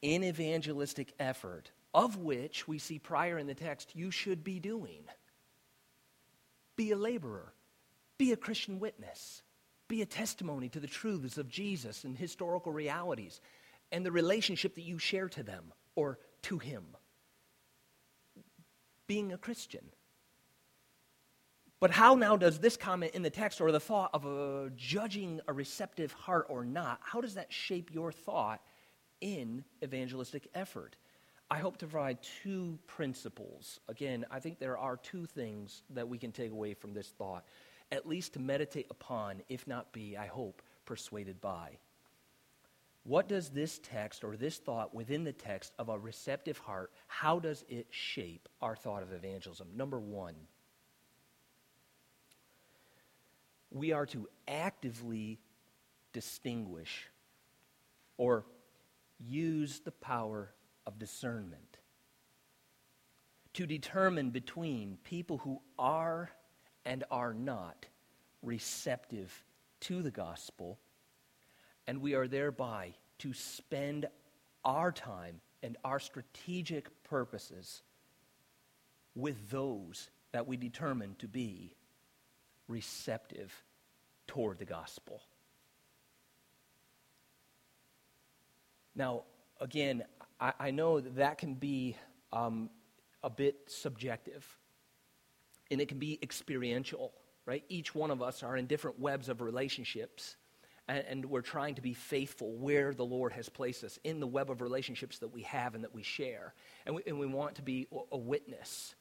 in 0.00 0.24
evangelistic 0.24 1.12
effort 1.18 1.70
of 1.92 2.16
which 2.16 2.66
we 2.66 2.78
see 2.78 2.98
prior 2.98 3.36
in 3.36 3.46
the 3.46 3.54
text 3.54 3.94
you 3.94 4.10
should 4.10 4.42
be 4.42 4.60
doing. 4.60 5.04
Be 6.76 6.92
a 6.92 6.96
laborer, 6.96 7.52
be 8.16 8.32
a 8.32 8.36
Christian 8.36 8.80
witness, 8.80 9.42
be 9.88 10.00
a 10.00 10.06
testimony 10.06 10.70
to 10.70 10.80
the 10.80 10.86
truths 10.86 11.36
of 11.36 11.50
Jesus 11.50 12.04
and 12.04 12.16
historical 12.16 12.72
realities 12.72 13.42
and 13.92 14.06
the 14.06 14.10
relationship 14.10 14.74
that 14.76 14.84
you 14.84 14.98
share 14.98 15.28
to 15.28 15.42
them 15.42 15.74
or 15.94 16.18
to 16.44 16.56
Him. 16.56 16.82
Being 19.06 19.34
a 19.34 19.38
Christian. 19.38 19.84
But 21.78 21.90
how 21.90 22.14
now 22.14 22.36
does 22.36 22.58
this 22.58 22.76
comment 22.76 23.14
in 23.14 23.22
the 23.22 23.30
text 23.30 23.60
or 23.60 23.70
the 23.70 23.80
thought 23.80 24.10
of 24.14 24.24
a 24.24 24.70
judging 24.76 25.40
a 25.46 25.52
receptive 25.52 26.12
heart 26.12 26.46
or 26.48 26.64
not, 26.64 27.00
how 27.02 27.20
does 27.20 27.34
that 27.34 27.52
shape 27.52 27.92
your 27.92 28.12
thought 28.12 28.62
in 29.20 29.62
evangelistic 29.82 30.48
effort? 30.54 30.96
I 31.50 31.58
hope 31.58 31.76
to 31.78 31.86
provide 31.86 32.18
two 32.42 32.78
principles. 32.86 33.78
Again, 33.88 34.24
I 34.30 34.40
think 34.40 34.58
there 34.58 34.78
are 34.78 34.96
two 34.96 35.26
things 35.26 35.82
that 35.90 36.08
we 36.08 36.18
can 36.18 36.32
take 36.32 36.50
away 36.50 36.74
from 36.74 36.94
this 36.94 37.08
thought, 37.08 37.44
at 37.92 38.08
least 38.08 38.32
to 38.32 38.40
meditate 38.40 38.86
upon, 38.90 39.42
if 39.48 39.66
not 39.66 39.92
be, 39.92 40.16
I 40.16 40.26
hope, 40.26 40.62
persuaded 40.86 41.40
by. 41.40 41.78
What 43.04 43.28
does 43.28 43.50
this 43.50 43.78
text 43.80 44.24
or 44.24 44.36
this 44.36 44.56
thought 44.56 44.92
within 44.92 45.22
the 45.22 45.32
text 45.32 45.72
of 45.78 45.88
a 45.88 45.98
receptive 45.98 46.58
heart, 46.58 46.90
how 47.06 47.38
does 47.38 47.64
it 47.68 47.86
shape 47.90 48.48
our 48.60 48.74
thought 48.74 49.04
of 49.04 49.12
evangelism? 49.12 49.68
Number 49.76 50.00
one, 50.00 50.34
we 53.70 53.92
are 53.92 54.06
to 54.06 54.28
actively 54.48 55.38
distinguish 56.12 57.08
or 58.16 58.44
use 59.18 59.80
the 59.80 59.92
power 59.92 60.52
of 60.86 60.98
discernment 60.98 61.78
to 63.56 63.66
determine 63.66 64.28
between 64.28 64.98
people 65.02 65.38
who 65.38 65.60
are 65.78 66.30
and 66.84 67.04
are 67.10 67.32
not 67.32 67.86
receptive 68.42 69.44
to 69.80 70.02
the 70.02 70.10
gospel, 70.10 70.78
and 71.86 72.02
we 72.02 72.14
are 72.14 72.28
thereby 72.28 72.92
to 73.18 73.32
spend 73.32 74.06
our 74.62 74.92
time 74.92 75.40
and 75.62 75.76
our 75.84 75.98
strategic 75.98 77.02
purposes 77.02 77.82
with 79.14 79.50
those 79.50 80.10
that 80.32 80.46
we 80.46 80.58
determine 80.58 81.16
to 81.18 81.26
be 81.26 81.74
receptive 82.68 83.52
toward 84.26 84.58
the 84.58 84.64
gospel. 84.64 85.22
Now, 88.94 89.24
again, 89.60 90.04
I, 90.40 90.52
I 90.58 90.70
know 90.70 91.00
that, 91.00 91.16
that 91.16 91.38
can 91.38 91.54
be 91.54 91.96
um, 92.32 92.70
a 93.22 93.30
bit 93.30 93.56
subjective 93.66 94.44
and 95.70 95.80
it 95.80 95.88
can 95.88 95.98
be 95.98 96.18
experiential, 96.22 97.12
right? 97.44 97.64
Each 97.68 97.94
one 97.94 98.10
of 98.10 98.22
us 98.22 98.42
are 98.42 98.56
in 98.56 98.66
different 98.66 98.98
webs 98.98 99.28
of 99.28 99.40
relationships. 99.40 100.36
And, 100.88 101.04
and 101.08 101.26
we're 101.26 101.42
trying 101.42 101.74
to 101.74 101.82
be 101.82 101.92
faithful 101.92 102.52
where 102.52 102.94
the 102.94 103.04
Lord 103.04 103.32
has 103.32 103.48
placed 103.48 103.82
us 103.82 103.98
in 104.04 104.20
the 104.20 104.26
web 104.26 104.50
of 104.50 104.60
relationships 104.60 105.18
that 105.18 105.28
we 105.28 105.42
have 105.42 105.74
and 105.74 105.82
that 105.82 105.94
we 105.94 106.02
share. 106.02 106.54
And 106.86 106.94
we, 106.94 107.02
and 107.06 107.18
we 107.18 107.26
want 107.26 107.56
to 107.56 107.62
be 107.62 107.88
a 108.12 108.16
witness 108.16 108.94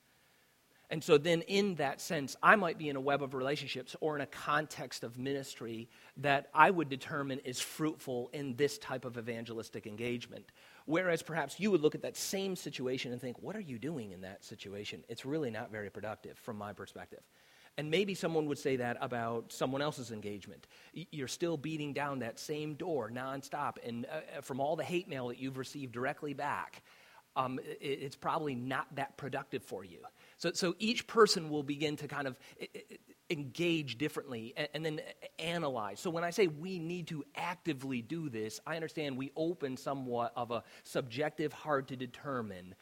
and 0.89 1.03
so, 1.03 1.17
then 1.17 1.41
in 1.41 1.75
that 1.75 1.99
sense, 1.99 2.35
I 2.43 2.55
might 2.55 2.77
be 2.77 2.89
in 2.89 2.95
a 2.95 3.01
web 3.01 3.23
of 3.23 3.33
relationships 3.33 3.95
or 4.01 4.15
in 4.15 4.21
a 4.21 4.27
context 4.27 5.03
of 5.03 5.17
ministry 5.17 5.89
that 6.17 6.49
I 6.53 6.69
would 6.69 6.89
determine 6.89 7.39
is 7.39 7.59
fruitful 7.59 8.29
in 8.33 8.55
this 8.55 8.77
type 8.77 9.03
of 9.03 9.17
evangelistic 9.17 9.87
engagement. 9.87 10.51
Whereas 10.85 11.23
perhaps 11.23 11.59
you 11.59 11.71
would 11.71 11.81
look 11.81 11.95
at 11.95 12.03
that 12.03 12.15
same 12.15 12.55
situation 12.55 13.11
and 13.11 13.19
think, 13.19 13.41
what 13.41 13.55
are 13.55 13.61
you 13.61 13.79
doing 13.79 14.11
in 14.11 14.21
that 14.21 14.45
situation? 14.45 15.03
It's 15.09 15.25
really 15.25 15.49
not 15.49 15.71
very 15.71 15.89
productive 15.89 16.37
from 16.37 16.57
my 16.57 16.71
perspective. 16.73 17.21
And 17.77 17.89
maybe 17.91 18.13
someone 18.13 18.45
would 18.45 18.59
say 18.59 18.77
that 18.77 18.97
about 19.01 19.51
someone 19.51 19.81
else's 19.81 20.11
engagement. 20.11 20.67
You're 20.93 21.27
still 21.27 21.57
beating 21.57 21.93
down 21.93 22.19
that 22.19 22.39
same 22.39 22.75
door 22.75 23.09
nonstop, 23.09 23.77
and 23.85 24.05
uh, 24.05 24.41
from 24.41 24.61
all 24.61 24.75
the 24.75 24.83
hate 24.83 25.09
mail 25.09 25.27
that 25.27 25.39
you've 25.39 25.57
received 25.57 25.91
directly 25.91 26.33
back, 26.33 26.83
um, 27.35 27.59
it's 27.81 28.15
probably 28.15 28.55
not 28.55 28.87
that 28.95 29.17
productive 29.17 29.61
for 29.61 29.83
you. 29.83 29.97
So, 30.37 30.51
so 30.53 30.75
each 30.79 31.07
person 31.07 31.49
will 31.49 31.63
begin 31.63 31.95
to 31.97 32.07
kind 32.07 32.27
of 32.27 32.37
eh, 32.59 32.65
eh, 32.75 32.79
eh, 32.91 32.95
engage 33.29 33.97
differently 33.97 34.53
and, 34.57 34.67
and, 34.73 34.85
then 34.85 35.01
analyze. 35.39 35.99
So 35.99 36.09
when 36.09 36.23
I 36.23 36.29
say 36.29 36.47
we 36.47 36.77
need 36.77 37.07
to 37.07 37.23
actively 37.35 38.01
do 38.01 38.29
this, 38.29 38.59
I 38.67 38.75
understand 38.75 39.17
we 39.17 39.31
open 39.35 39.77
somewhat 39.77 40.33
of 40.35 40.51
a 40.51 40.63
subjective, 40.83 41.53
hard 41.53 41.87
to 41.87 41.95
determine 41.95 42.75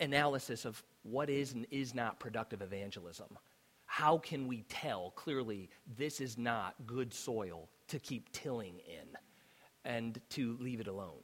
analysis 0.00 0.64
of 0.64 0.82
what 1.02 1.30
is 1.30 1.52
and 1.52 1.66
is 1.70 1.94
not 1.94 2.18
productive 2.18 2.62
evangelism. 2.62 3.38
How 3.86 4.18
can 4.18 4.48
we 4.48 4.62
tell 4.62 5.10
clearly 5.14 5.70
this 5.96 6.20
is 6.20 6.36
not 6.36 6.74
good 6.84 7.14
soil 7.14 7.68
to 7.88 7.98
keep 7.98 8.32
tilling 8.32 8.80
in 8.86 9.16
and 9.84 10.20
to 10.30 10.56
leave 10.60 10.80
it 10.80 10.88
alone 10.88 11.22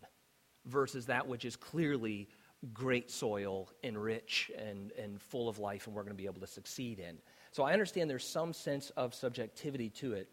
versus 0.67 1.07
that 1.07 1.27
which 1.27 1.45
is 1.45 1.57
clearly 1.57 2.29
great 2.73 3.11
soil 3.11 3.71
and 3.83 3.97
rich 3.97 4.51
and, 4.57 4.93
and 4.93 5.21
full 5.21 5.49
of 5.49 5.59
life, 5.59 5.87
and 5.87 5.95
we're 5.95 6.03
going 6.03 6.17
to 6.17 6.23
be 6.23 6.27
able 6.27 6.41
to 6.41 6.47
succeed 6.47 6.99
in. 6.99 7.19
So 7.53 7.63
I 7.63 7.73
understand 7.73 8.09
there's 8.09 8.27
some 8.27 8.53
sense 8.53 8.91
of 8.91 9.15
subjectivity 9.15 9.91
to 9.91 10.13
it, 10.13 10.29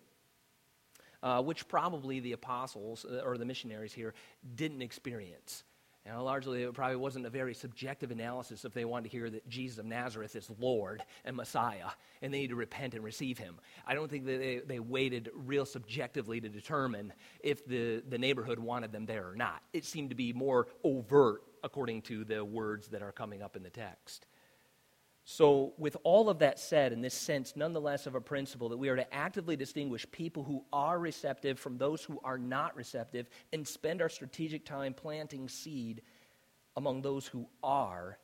uh, 1.23 1.41
which 1.41 1.67
probably 1.67 2.19
the 2.19 2.33
apostles 2.33 3.05
uh, 3.05 3.21
or 3.25 3.37
the 3.37 3.45
missionaries 3.45 3.93
here 3.93 4.13
didn't 4.55 4.81
experience. 4.81 5.63
Now, 6.05 6.21
largely, 6.21 6.63
it 6.63 6.73
probably 6.73 6.95
wasn't 6.95 7.25
a 7.25 7.29
very 7.29 7.53
subjective 7.53 8.11
analysis 8.11 8.63
if 8.63 8.73
they 8.73 8.85
wanted 8.85 9.09
to 9.11 9.17
hear 9.17 9.29
that 9.29 9.47
Jesus 9.49 9.77
of 9.77 9.85
Nazareth 9.85 10.37
is 10.37 10.49
Lord 10.57 11.03
and 11.25 11.35
Messiah, 11.35 11.89
and 12.21 12.33
they 12.33 12.39
need 12.39 12.49
to 12.51 12.55
repent 12.55 12.93
and 12.93 13.03
receive 13.03 13.37
him. 13.37 13.55
I 13.85 13.93
don't 13.93 14.09
think 14.09 14.25
that 14.25 14.39
they, 14.39 14.61
they 14.65 14.79
waited 14.79 15.29
real 15.33 15.65
subjectively 15.65 16.39
to 16.39 16.47
determine 16.47 17.11
if 17.41 17.65
the, 17.65 18.03
the 18.07 18.17
neighborhood 18.17 18.57
wanted 18.57 18.93
them 18.93 19.05
there 19.05 19.27
or 19.27 19.35
not. 19.35 19.61
It 19.73 19.83
seemed 19.83 20.11
to 20.11 20.15
be 20.15 20.31
more 20.31 20.67
overt 20.81 21.41
according 21.63 22.01
to 22.03 22.23
the 22.23 22.43
words 22.43 22.89
that 22.89 23.01
are 23.01 23.11
coming 23.11 23.41
up 23.41 23.55
in 23.55 23.63
the 23.63 23.69
text. 23.69 24.25
So, 25.29 25.73
with 25.77 25.97
all 26.03 26.29
of 26.29 26.39
that 26.39 26.57
said, 26.57 26.93
in 26.93 27.01
this 27.01 27.13
sense, 27.13 27.53
nonetheless, 27.57 28.07
of 28.07 28.15
a 28.15 28.21
principle 28.21 28.69
that 28.69 28.77
we 28.77 28.87
are 28.87 28.95
to 28.95 29.13
actively 29.13 29.57
distinguish 29.57 30.09
people 30.09 30.41
who 30.41 30.63
are 30.71 30.97
receptive 30.97 31.59
from 31.59 31.77
those 31.77 32.01
who 32.01 32.17
are 32.23 32.37
not 32.37 32.77
receptive 32.77 33.27
and 33.51 33.67
spend 33.67 34.01
our 34.01 34.07
strategic 34.07 34.63
time 34.65 34.93
planting 34.93 35.49
seed 35.49 36.01
among 36.77 37.01
those 37.01 37.27
who 37.27 37.45
are, 37.61 38.17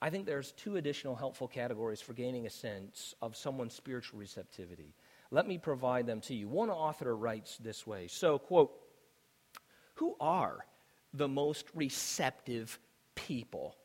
I 0.00 0.08
think 0.08 0.24
there's 0.24 0.52
two 0.52 0.76
additional 0.76 1.16
helpful 1.16 1.48
categories 1.48 2.00
for 2.00 2.14
gaining 2.14 2.46
a 2.46 2.50
sense 2.50 3.14
of 3.20 3.36
someone's 3.36 3.74
spiritual 3.74 4.18
receptivity. 4.18 4.94
Let 5.30 5.46
me 5.46 5.58
provide 5.58 6.06
them 6.06 6.22
to 6.22 6.34
you. 6.34 6.48
One 6.48 6.70
author 6.70 7.14
writes 7.14 7.58
this 7.58 7.86
way 7.86 8.06
So, 8.06 8.38
quote, 8.38 8.72
who 9.96 10.16
are 10.20 10.64
the 11.12 11.28
most 11.28 11.66
receptive 11.74 12.78
people? 13.14 13.76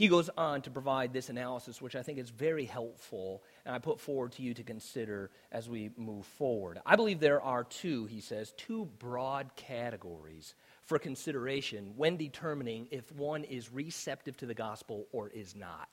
He 0.00 0.08
goes 0.08 0.30
on 0.30 0.62
to 0.62 0.70
provide 0.70 1.12
this 1.12 1.28
analysis, 1.28 1.82
which 1.82 1.94
I 1.94 2.02
think 2.02 2.18
is 2.18 2.30
very 2.30 2.64
helpful, 2.64 3.42
and 3.66 3.74
I 3.74 3.78
put 3.78 4.00
forward 4.00 4.32
to 4.32 4.42
you 4.42 4.54
to 4.54 4.62
consider 4.62 5.30
as 5.52 5.68
we 5.68 5.90
move 5.98 6.24
forward. 6.24 6.78
I 6.86 6.96
believe 6.96 7.20
there 7.20 7.42
are 7.42 7.64
two, 7.64 8.06
he 8.06 8.22
says, 8.22 8.54
two 8.56 8.86
broad 8.98 9.50
categories 9.56 10.54
for 10.84 10.98
consideration 10.98 11.92
when 11.96 12.16
determining 12.16 12.88
if 12.90 13.12
one 13.12 13.44
is 13.44 13.70
receptive 13.70 14.38
to 14.38 14.46
the 14.46 14.54
gospel 14.54 15.06
or 15.12 15.28
is 15.28 15.54
not. 15.54 15.90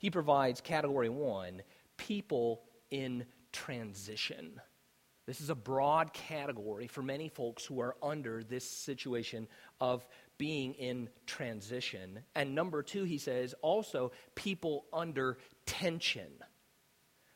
He 0.00 0.10
provides 0.10 0.60
category 0.60 1.08
one 1.08 1.62
people 1.96 2.62
in 2.90 3.24
transition. 3.52 4.60
This 5.26 5.40
is 5.40 5.48
a 5.48 5.54
broad 5.54 6.12
category 6.12 6.86
for 6.86 7.02
many 7.02 7.28
folks 7.28 7.64
who 7.64 7.80
are 7.80 7.96
under 8.02 8.42
this 8.42 8.68
situation 8.68 9.48
of 9.80 10.06
being 10.36 10.74
in 10.74 11.08
transition. 11.26 12.20
And 12.34 12.54
number 12.54 12.82
two, 12.82 13.04
he 13.04 13.18
says, 13.18 13.54
also 13.62 14.12
people 14.34 14.84
under 14.92 15.38
tension. 15.64 16.30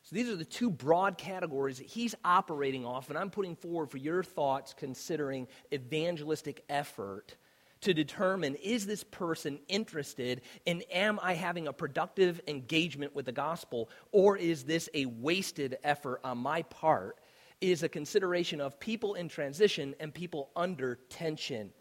So 0.03 0.15
these 0.15 0.29
are 0.29 0.35
the 0.35 0.45
two 0.45 0.69
broad 0.69 1.17
categories 1.17 1.77
that 1.77 1.87
he's 1.87 2.15
operating 2.23 2.85
off, 2.85 3.09
and 3.09 3.17
I'm 3.17 3.29
putting 3.29 3.55
forward 3.55 3.89
for 3.89 3.97
your 3.97 4.23
thoughts 4.23 4.73
considering 4.77 5.47
evangelistic 5.73 6.63
effort 6.69 7.35
to 7.81 7.93
determine 7.93 8.55
is 8.55 8.85
this 8.85 9.03
person 9.05 9.59
interested 9.67 10.41
and 10.67 10.83
am 10.91 11.19
I 11.21 11.33
having 11.33 11.67
a 11.67 11.73
productive 11.73 12.41
engagement 12.47 13.15
with 13.15 13.25
the 13.25 13.31
gospel 13.31 13.89
or 14.11 14.35
is 14.35 14.63
this 14.63 14.89
a 14.93 15.05
wasted 15.05 15.77
effort 15.83 16.19
on 16.23 16.39
my 16.39 16.63
part? 16.63 17.17
Is 17.61 17.83
a 17.83 17.89
consideration 17.89 18.61
of 18.61 18.79
people 18.79 19.15
in 19.15 19.27
transition 19.27 19.93
and 19.99 20.13
people 20.13 20.49
under 20.55 20.95
tension. 21.09 21.71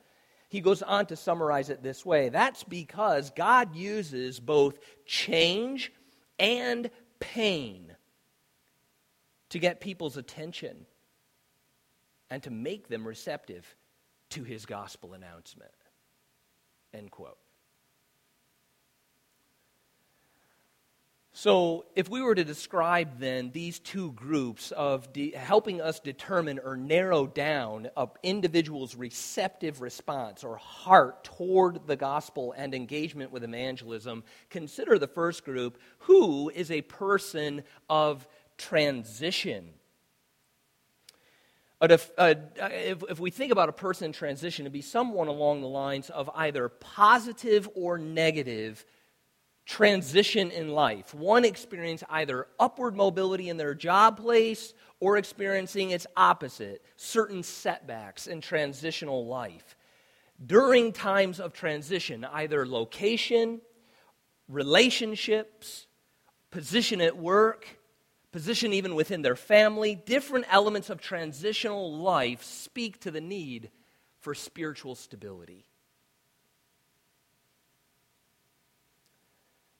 He 0.48 0.60
goes 0.60 0.82
on 0.82 1.06
to 1.06 1.16
summarize 1.16 1.70
it 1.70 1.82
this 1.82 2.04
way 2.04 2.30
that's 2.30 2.64
because 2.64 3.30
God 3.30 3.76
uses 3.76 4.40
both 4.40 4.78
change 5.06 5.92
and 6.38 6.90
pain 7.20 7.94
to 9.50 9.58
get 9.58 9.80
people's 9.80 10.16
attention 10.16 10.86
and 12.30 12.42
to 12.42 12.50
make 12.50 12.88
them 12.88 13.06
receptive 13.06 13.76
to 14.30 14.44
his 14.44 14.66
gospel 14.66 15.14
announcement. 15.14 15.72
End 16.92 17.10
quote. 17.10 17.38
So, 21.40 21.84
if 21.94 22.08
we 22.08 22.20
were 22.20 22.34
to 22.34 22.42
describe 22.42 23.20
then 23.20 23.52
these 23.52 23.78
two 23.78 24.10
groups 24.10 24.72
of 24.72 25.12
de- 25.12 25.30
helping 25.30 25.80
us 25.80 26.00
determine 26.00 26.58
or 26.58 26.76
narrow 26.76 27.28
down 27.28 27.90
an 27.96 28.08
individual's 28.24 28.96
receptive 28.96 29.80
response 29.80 30.42
or 30.42 30.56
heart 30.56 31.22
toward 31.22 31.86
the 31.86 31.94
gospel 31.94 32.52
and 32.56 32.74
engagement 32.74 33.30
with 33.30 33.44
evangelism, 33.44 34.24
consider 34.50 34.98
the 34.98 35.06
first 35.06 35.44
group 35.44 35.78
who 35.98 36.50
is 36.50 36.72
a 36.72 36.82
person 36.82 37.62
of 37.88 38.26
transition. 38.56 39.68
If, 41.80 42.10
uh, 42.18 42.34
if, 42.58 43.04
if 43.08 43.20
we 43.20 43.30
think 43.30 43.52
about 43.52 43.68
a 43.68 43.72
person 43.72 44.06
in 44.06 44.12
transition, 44.12 44.64
it'd 44.64 44.72
be 44.72 44.82
someone 44.82 45.28
along 45.28 45.60
the 45.60 45.68
lines 45.68 46.10
of 46.10 46.28
either 46.34 46.68
positive 46.68 47.68
or 47.76 47.96
negative 47.96 48.84
transition 49.68 50.50
in 50.50 50.70
life. 50.70 51.14
One 51.14 51.44
experience 51.44 52.02
either 52.08 52.48
upward 52.58 52.96
mobility 52.96 53.50
in 53.50 53.58
their 53.58 53.74
job 53.74 54.16
place 54.16 54.72
or 54.98 55.18
experiencing 55.18 55.90
its 55.90 56.06
opposite, 56.16 56.82
certain 56.96 57.42
setbacks 57.42 58.26
in 58.26 58.40
transitional 58.40 59.26
life. 59.26 59.76
During 60.44 60.92
times 60.92 61.38
of 61.38 61.52
transition, 61.52 62.24
either 62.24 62.66
location, 62.66 63.60
relationships, 64.48 65.86
position 66.50 67.02
at 67.02 67.18
work, 67.18 67.78
position 68.32 68.72
even 68.72 68.94
within 68.94 69.20
their 69.20 69.36
family, 69.36 69.94
different 69.94 70.46
elements 70.48 70.88
of 70.88 70.98
transitional 70.98 71.94
life 71.94 72.42
speak 72.42 73.00
to 73.00 73.10
the 73.10 73.20
need 73.20 73.70
for 74.20 74.34
spiritual 74.34 74.94
stability. 74.94 75.67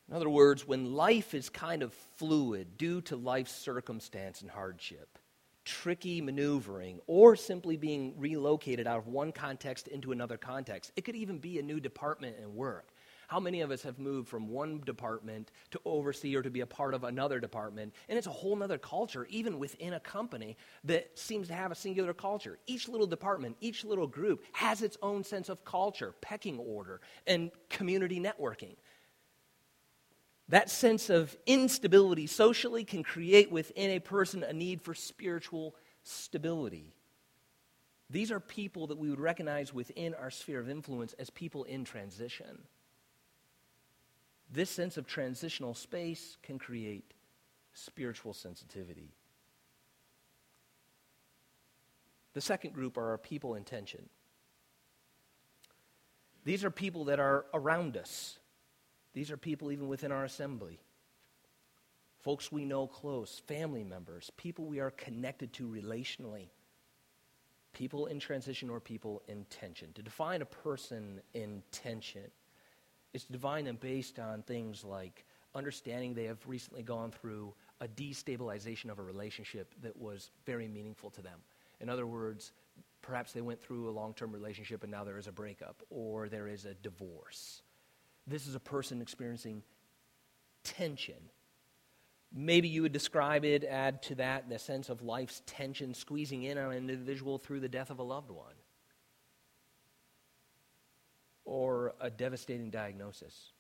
In 0.09 0.17
other 0.17 0.31
words, 0.31 0.67
when 0.67 0.95
life 0.95 1.35
is 1.35 1.51
kind 1.51 1.83
of 1.83 1.93
fluid 2.17 2.79
due 2.79 3.03
to 3.03 3.17
life's 3.17 3.53
circumstance 3.53 4.41
and 4.41 4.51
hardship, 4.51 5.19
tricky 5.67 6.23
maneuvering, 6.23 6.99
or 7.07 7.37
simply 7.37 7.77
being 7.77 8.15
relocated 8.17 8.87
out 8.87 8.97
of 8.97 9.07
one 9.07 9.33
context 9.33 9.87
into 9.87 10.13
another 10.13 10.39
context, 10.39 10.93
it 10.97 11.05
could 11.05 11.15
even 11.15 11.39
be 11.39 11.59
a 11.59 11.63
new 11.63 11.79
department 11.79 12.37
and 12.41 12.55
work. 12.55 12.89
How 13.27 13.39
many 13.39 13.61
of 13.61 13.71
us 13.71 13.83
have 13.83 13.99
moved 13.99 14.27
from 14.27 14.49
one 14.49 14.81
department 14.87 15.51
to 15.73 15.81
oversee 15.85 16.35
or 16.35 16.41
to 16.41 16.49
be 16.49 16.63
a 16.63 16.67
part 16.67 16.95
of 16.95 17.05
another 17.05 17.39
department? 17.39 17.93
And 18.09 18.17
it's 18.17 18.27
a 18.27 18.31
whole 18.31 18.63
other 18.63 18.79
culture, 18.79 19.27
even 19.29 19.59
within 19.59 19.93
a 19.93 20.01
company 20.01 20.57
that 20.85 21.19
seems 21.19 21.49
to 21.49 21.55
have 21.55 21.71
a 21.71 21.75
singular 21.75 22.15
culture. 22.15 22.59
Each 22.67 22.89
little 22.89 23.07
department, 23.07 23.59
each 23.61 23.85
little 23.85 24.07
group 24.07 24.43
has 24.53 24.81
its 24.81 24.97
own 25.03 25.23
sense 25.23 25.51
of 25.51 25.63
culture, 25.67 26.15
pecking 26.23 26.59
order, 26.59 27.03
and 27.27 27.51
community 27.69 28.19
networking. 28.19 28.77
That 30.49 30.71
sense 30.71 31.11
of 31.11 31.37
instability 31.47 32.27
socially 32.27 32.85
can 32.85 33.03
create 33.03 33.53
within 33.53 33.91
a 33.91 33.99
person 33.99 34.43
a 34.43 34.53
need 34.53 34.81
for 34.81 34.95
spiritual 34.95 35.75
stability. 36.03 36.95
These 38.11 38.31
are 38.31 38.41
people 38.41 38.87
that 38.87 38.97
we 38.97 39.11
would 39.11 39.21
recognize 39.21 39.75
within 39.75 40.15
our 40.15 40.31
sphere 40.31 40.61
of 40.61 40.71
influence 40.71 41.13
as 41.19 41.29
people 41.29 41.65
in 41.65 41.85
transition. 41.85 42.63
This 44.51 44.71
sense 44.71 44.97
of 44.97 45.07
transitional 45.07 45.75
space 45.75 46.39
can 46.43 46.59
create 46.59 47.13
spiritual 47.75 48.33
sensitivity. 48.33 49.13
The 52.33 52.41
second 52.41 52.73
group 52.73 52.97
are 52.97 53.11
our 53.11 53.19
people 53.19 53.55
in 53.55 53.65
tension. 53.65 54.09
These 56.45 56.65
are 56.65 56.71
people 56.71 57.05
that 57.07 57.21
are 57.21 57.45
around 57.53 57.99
us, 57.99 58.38
these 59.19 59.33
are 59.33 59.37
people 59.37 59.73
even 59.73 59.89
within 59.89 60.13
our 60.13 60.25
assembly. 60.25 60.79
Folks 62.21 62.53
we 62.53 62.65
know 62.65 62.87
close, 62.87 63.43
family 63.49 63.83
members, 63.83 64.31
people 64.37 64.67
we 64.67 64.79
are 64.79 64.93
connected 64.93 65.53
to 65.55 65.67
relationally, 65.67 66.51
people 67.73 68.07
in 68.07 68.21
transition 68.21 68.71
or 68.71 68.79
people 68.79 69.21
in 69.27 69.45
tension. 69.51 69.89
To 69.95 70.03
define 70.03 70.41
a 70.41 70.47
person 70.47 71.21
in 71.35 71.65
tension 71.73 72.31
is 73.13 73.25
to 73.25 73.33
define 73.33 73.65
them 73.65 73.77
based 73.81 74.21
on 74.21 74.43
things 74.43 74.85
like 74.85 75.25
understanding 75.53 76.15
they 76.15 76.27
have 76.27 76.39
recently 76.47 76.85
gone 76.85 77.11
through 77.11 77.53
a 77.81 77.89
destabilization 77.89 78.89
of 78.89 79.01
a 79.01 79.03
relationship 79.03 79.75
that 79.83 79.97
was 79.97 80.31
very 80.47 80.69
meaningful 80.69 81.11
to 81.11 81.23
them. 81.23 81.41
In 81.81 81.89
other 81.89 82.07
words, 82.07 82.53
perhaps 83.03 83.33
they 83.33 83.41
went 83.41 83.61
through 83.61 83.89
a 83.89 83.91
long 83.91 84.15
term 84.15 84.31
relationship 84.31 84.85
and 84.85 84.93
now 84.93 85.03
there 85.03 85.19
is 85.19 85.27
a 85.27 85.33
breakup 85.33 85.83
or 85.91 86.29
there 86.29 86.47
is 86.47 86.67
a 86.67 86.75
divorce 86.75 87.63
this 88.29 88.47
is 88.47 88.55
a 88.55 88.61
person 88.61 89.01
experiencing 89.01 89.63
tension. 90.63 91.31
Maybe 92.33 92.69
you 92.69 92.83
would 92.83 92.93
describe 92.93 93.45
it, 93.45 93.65
add 93.65 94.03
to 94.05 94.15
that 94.17 94.49
the 94.49 94.59
sense 94.59 94.91
of 94.91 95.03
life's 95.03 95.43
tension 95.47 95.95
squeezing 95.95 96.43
in 96.43 96.59
on 96.59 96.73
an 96.73 96.77
individual 96.77 97.39
through 97.39 97.61
the 97.61 97.69
death 97.69 97.91
of 97.91 97.99
a 97.99 98.03
loved 98.03 98.31
one. 98.31 98.55
or 101.49 101.95
a 101.99 102.11
devastating 102.11 102.69
diagnosis. 102.69 103.53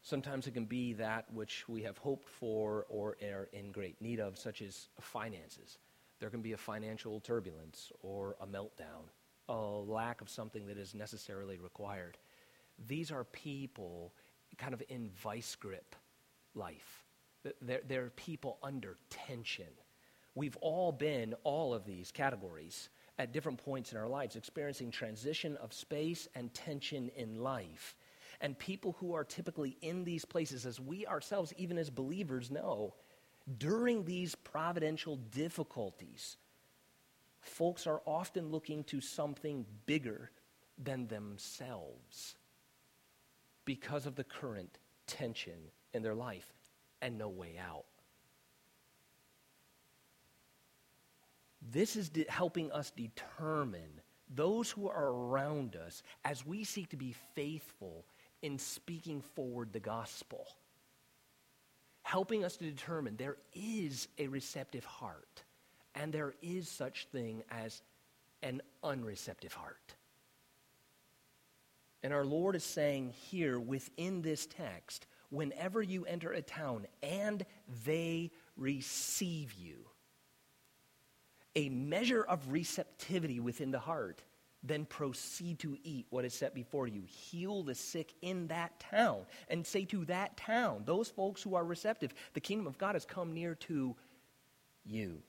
Sometimes 0.00 0.46
it 0.46 0.54
can 0.54 0.64
be 0.64 0.94
that 0.94 1.26
which 1.32 1.68
we 1.68 1.82
have 1.82 1.98
hoped 1.98 2.28
for 2.28 2.86
or 2.88 3.16
are 3.22 3.48
in 3.52 3.70
great 3.70 4.00
need 4.00 4.20
of, 4.20 4.38
such 4.38 4.62
as 4.62 4.88
finances. 5.00 5.76
There 6.18 6.30
can 6.30 6.40
be 6.40 6.54
a 6.54 6.56
financial 6.56 7.20
turbulence 7.20 7.92
or 8.00 8.36
a 8.40 8.46
meltdown, 8.46 9.04
a 9.52 9.90
lack 9.90 10.20
of 10.20 10.28
something 10.28 10.66
that 10.66 10.78
is 10.78 10.94
necessarily 10.94 11.58
required. 11.58 12.18
These 12.86 13.12
are 13.12 13.24
people 13.24 14.14
kind 14.58 14.74
of 14.74 14.82
in 14.88 15.10
vice 15.22 15.54
grip 15.54 15.94
life. 16.54 17.04
They're, 17.60 17.80
they're 17.86 18.10
people 18.10 18.58
under 18.62 18.96
tension. 19.10 19.66
We've 20.34 20.56
all 20.60 20.92
been 20.92 21.34
all 21.44 21.74
of 21.74 21.84
these 21.84 22.10
categories 22.10 22.88
at 23.18 23.32
different 23.32 23.62
points 23.62 23.92
in 23.92 23.98
our 23.98 24.08
lives, 24.08 24.36
experiencing 24.36 24.90
transition 24.90 25.56
of 25.56 25.72
space 25.72 26.28
and 26.34 26.52
tension 26.54 27.10
in 27.16 27.42
life 27.42 27.94
and 28.42 28.58
people 28.58 28.96
who 28.98 29.14
are 29.14 29.24
typically 29.24 29.78
in 29.80 30.04
these 30.04 30.24
places, 30.24 30.66
as 30.66 30.80
we 30.80 31.06
ourselves, 31.06 31.54
even 31.56 31.78
as 31.78 31.88
believers, 31.88 32.50
know, 32.50 32.94
during 33.58 34.04
these 34.04 34.34
providential 34.34 35.16
difficulties, 35.16 36.36
folks 37.42 37.86
are 37.86 38.00
often 38.06 38.50
looking 38.50 38.84
to 38.84 39.00
something 39.00 39.66
bigger 39.86 40.30
than 40.82 41.06
themselves 41.08 42.36
because 43.64 44.06
of 44.06 44.14
the 44.14 44.24
current 44.24 44.78
tension 45.06 45.58
in 45.92 46.02
their 46.02 46.14
life 46.14 46.52
and 47.02 47.18
no 47.18 47.28
way 47.28 47.58
out. 47.58 47.84
This 51.70 51.96
is 51.96 52.08
de- 52.08 52.26
helping 52.28 52.72
us 52.72 52.90
determine 52.90 54.00
those 54.34 54.70
who 54.70 54.88
are 54.88 55.08
around 55.08 55.76
us 55.76 56.02
as 56.24 56.46
we 56.46 56.64
seek 56.64 56.88
to 56.90 56.96
be 56.96 57.14
faithful 57.34 58.04
in 58.42 58.58
speaking 58.58 59.20
forward 59.20 59.72
the 59.72 59.80
gospel, 59.80 60.46
helping 62.02 62.44
us 62.44 62.56
to 62.56 62.64
determine 62.64 63.16
there 63.16 63.36
is 63.54 64.08
a 64.18 64.26
receptive 64.26 64.84
heart 64.84 65.44
and 65.94 66.12
there 66.12 66.34
is 66.42 66.68
such 66.68 67.06
thing 67.12 67.42
as 67.50 67.82
an 68.42 68.62
unreceptive 68.82 69.52
heart. 69.52 69.94
And 72.02 72.12
our 72.12 72.24
Lord 72.24 72.56
is 72.56 72.64
saying 72.64 73.10
here 73.30 73.60
within 73.60 74.22
this 74.22 74.46
text, 74.46 75.06
whenever 75.30 75.82
you 75.82 76.04
enter 76.04 76.32
a 76.32 76.42
town 76.42 76.86
and 77.02 77.44
they 77.84 78.32
receive 78.56 79.54
you, 79.54 79.86
a 81.54 81.68
measure 81.68 82.22
of 82.22 82.50
receptivity 82.50 83.38
within 83.38 83.70
the 83.70 83.78
heart 83.78 84.22
then 84.62 84.84
proceed 84.84 85.58
to 85.58 85.76
eat 85.82 86.06
what 86.10 86.24
is 86.24 86.34
set 86.34 86.54
before 86.54 86.86
you. 86.86 87.02
Heal 87.06 87.62
the 87.62 87.74
sick 87.74 88.14
in 88.22 88.46
that 88.48 88.78
town. 88.78 89.22
And 89.48 89.66
say 89.66 89.84
to 89.86 90.04
that 90.04 90.36
town, 90.36 90.82
those 90.84 91.08
folks 91.08 91.42
who 91.42 91.54
are 91.54 91.64
receptive, 91.64 92.14
the 92.34 92.40
kingdom 92.40 92.66
of 92.66 92.78
God 92.78 92.94
has 92.94 93.04
come 93.04 93.32
near 93.32 93.54
to 93.56 93.96
you. 94.84 95.22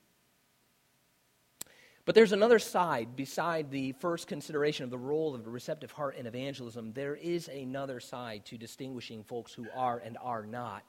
But 2.05 2.15
there's 2.15 2.33
another 2.33 2.59
side 2.59 3.15
beside 3.15 3.71
the 3.71 3.93
first 3.93 4.27
consideration 4.27 4.83
of 4.83 4.89
the 4.89 4.97
role 4.97 5.33
of 5.33 5.45
the 5.45 5.49
receptive 5.49 5.91
heart 5.91 6.17
in 6.17 6.27
evangelism. 6.27 6.91
There 6.91 7.15
is 7.15 7.47
another 7.47 8.01
side 8.01 8.45
to 8.45 8.57
distinguishing 8.57 9.23
folks 9.23 9.53
who 9.53 9.67
are 9.73 9.99
and 9.99 10.17
are 10.21 10.45
not 10.45 10.83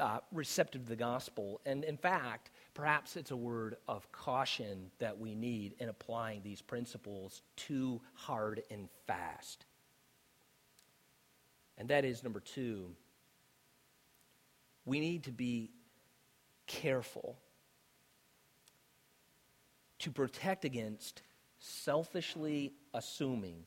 uh, 0.00 0.18
receptive 0.32 0.82
to 0.82 0.88
the 0.88 0.96
gospel. 0.96 1.60
And 1.64 1.84
in 1.84 1.96
fact, 1.96 2.50
perhaps 2.74 3.16
it's 3.16 3.30
a 3.30 3.36
word 3.36 3.76
of 3.86 4.10
caution 4.10 4.90
that 4.98 5.16
we 5.16 5.36
need 5.36 5.74
in 5.78 5.88
applying 5.88 6.42
these 6.42 6.60
principles 6.60 7.42
too 7.54 8.00
hard 8.14 8.62
and 8.72 8.88
fast. 9.06 9.66
And 11.78 11.88
that 11.90 12.04
is 12.04 12.24
number 12.24 12.40
two, 12.40 12.90
we 14.84 14.98
need 14.98 15.24
to 15.24 15.32
be 15.32 15.70
careful 16.66 17.38
to 20.04 20.10
protect 20.10 20.64
against 20.64 21.22
selfishly 21.58 22.74
assuming 22.92 23.64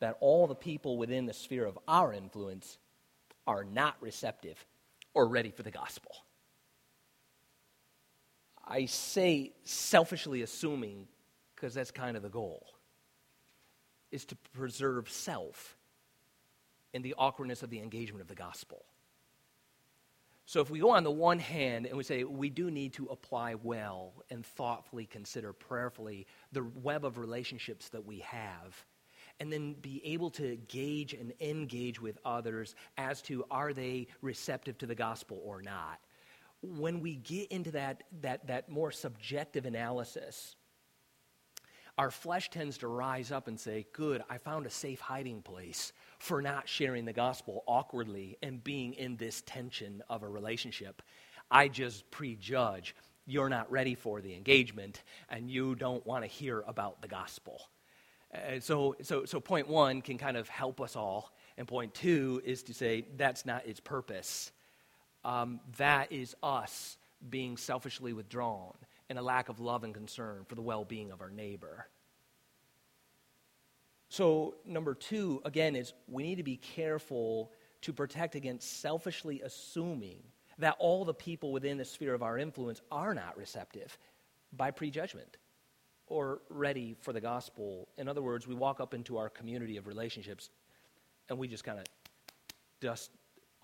that 0.00 0.16
all 0.20 0.46
the 0.46 0.54
people 0.54 0.96
within 0.96 1.26
the 1.26 1.32
sphere 1.32 1.66
of 1.66 1.78
our 1.86 2.12
influence 2.12 2.78
are 3.46 3.64
not 3.64 3.96
receptive 4.00 4.64
or 5.12 5.28
ready 5.28 5.50
for 5.50 5.62
the 5.62 5.70
gospel. 5.70 6.10
I 8.66 8.86
say 8.86 9.52
selfishly 9.64 10.40
assuming 10.40 11.06
because 11.54 11.74
that's 11.74 11.90
kind 11.90 12.16
of 12.16 12.22
the 12.22 12.30
goal 12.30 12.66
is 14.10 14.24
to 14.26 14.36
preserve 14.54 15.10
self 15.10 15.76
in 16.94 17.02
the 17.02 17.14
awkwardness 17.18 17.62
of 17.62 17.68
the 17.68 17.80
engagement 17.80 18.22
of 18.22 18.28
the 18.28 18.34
gospel. 18.34 18.86
So, 20.46 20.60
if 20.60 20.70
we 20.70 20.78
go 20.78 20.90
on 20.90 21.04
the 21.04 21.10
one 21.10 21.38
hand 21.38 21.86
and 21.86 21.96
we 21.96 22.04
say 22.04 22.22
we 22.24 22.50
do 22.50 22.70
need 22.70 22.92
to 22.94 23.06
apply 23.06 23.54
well 23.54 24.12
and 24.30 24.44
thoughtfully 24.44 25.06
consider 25.06 25.52
prayerfully 25.54 26.26
the 26.52 26.64
web 26.82 27.04
of 27.04 27.16
relationships 27.16 27.88
that 27.90 28.04
we 28.04 28.18
have, 28.18 28.84
and 29.40 29.50
then 29.50 29.74
be 29.74 30.02
able 30.04 30.30
to 30.30 30.56
gauge 30.68 31.14
and 31.14 31.32
engage 31.40 32.00
with 32.00 32.18
others 32.26 32.74
as 32.98 33.22
to 33.22 33.44
are 33.50 33.72
they 33.72 34.06
receptive 34.20 34.76
to 34.78 34.86
the 34.86 34.94
gospel 34.94 35.40
or 35.44 35.62
not. 35.62 35.98
When 36.62 37.00
we 37.00 37.16
get 37.16 37.50
into 37.50 37.70
that, 37.72 38.04
that, 38.20 38.46
that 38.46 38.68
more 38.68 38.90
subjective 38.90 39.64
analysis, 39.64 40.56
our 41.96 42.10
flesh 42.10 42.50
tends 42.50 42.78
to 42.78 42.88
rise 42.88 43.32
up 43.32 43.48
and 43.48 43.58
say, 43.58 43.86
Good, 43.92 44.22
I 44.28 44.38
found 44.38 44.66
a 44.66 44.70
safe 44.70 45.00
hiding 45.00 45.42
place 45.42 45.92
for 46.24 46.40
not 46.40 46.66
sharing 46.66 47.04
the 47.04 47.12
gospel 47.12 47.62
awkwardly 47.66 48.38
and 48.42 48.64
being 48.64 48.94
in 48.94 49.14
this 49.18 49.42
tension 49.42 50.02
of 50.08 50.22
a 50.22 50.28
relationship. 50.28 51.02
I 51.50 51.68
just 51.68 52.10
prejudge 52.10 52.96
you're 53.26 53.50
not 53.50 53.70
ready 53.70 53.94
for 53.94 54.22
the 54.22 54.34
engagement 54.34 55.02
and 55.28 55.50
you 55.50 55.74
don't 55.74 56.04
want 56.06 56.24
to 56.24 56.26
hear 56.26 56.64
about 56.66 57.02
the 57.02 57.08
gospel. 57.08 57.68
And 58.32 58.62
so, 58.62 58.96
so, 59.02 59.26
so 59.26 59.38
point 59.38 59.68
one 59.68 60.00
can 60.00 60.16
kind 60.16 60.38
of 60.38 60.48
help 60.48 60.80
us 60.80 60.96
all, 60.96 61.30
and 61.58 61.68
point 61.68 61.92
two 61.92 62.40
is 62.42 62.62
to 62.64 62.74
say 62.74 63.04
that's 63.18 63.44
not 63.44 63.66
its 63.66 63.80
purpose. 63.80 64.50
Um, 65.26 65.60
that 65.76 66.10
is 66.10 66.34
us 66.42 66.96
being 67.28 67.58
selfishly 67.58 68.14
withdrawn 68.14 68.72
and 69.10 69.18
a 69.18 69.22
lack 69.22 69.50
of 69.50 69.60
love 69.60 69.84
and 69.84 69.92
concern 69.92 70.46
for 70.48 70.54
the 70.54 70.62
well 70.62 70.86
being 70.86 71.10
of 71.10 71.20
our 71.20 71.30
neighbor. 71.30 71.86
So, 74.14 74.54
number 74.64 74.94
two, 74.94 75.42
again, 75.44 75.74
is 75.74 75.92
we 76.06 76.22
need 76.22 76.36
to 76.36 76.44
be 76.44 76.56
careful 76.56 77.50
to 77.80 77.92
protect 77.92 78.36
against 78.36 78.80
selfishly 78.80 79.40
assuming 79.40 80.22
that 80.58 80.76
all 80.78 81.04
the 81.04 81.12
people 81.12 81.50
within 81.50 81.78
the 81.78 81.84
sphere 81.84 82.14
of 82.14 82.22
our 82.22 82.38
influence 82.38 82.80
are 82.92 83.12
not 83.12 83.36
receptive 83.36 83.98
by 84.52 84.70
prejudgment 84.70 85.36
or 86.06 86.42
ready 86.48 86.94
for 87.00 87.12
the 87.12 87.20
gospel. 87.20 87.88
In 87.98 88.06
other 88.06 88.22
words, 88.22 88.46
we 88.46 88.54
walk 88.54 88.78
up 88.78 88.94
into 88.94 89.18
our 89.18 89.28
community 89.28 89.78
of 89.78 89.88
relationships 89.88 90.48
and 91.28 91.36
we 91.36 91.48
just 91.48 91.64
kind 91.64 91.80
of 91.80 91.84
dust 92.80 93.10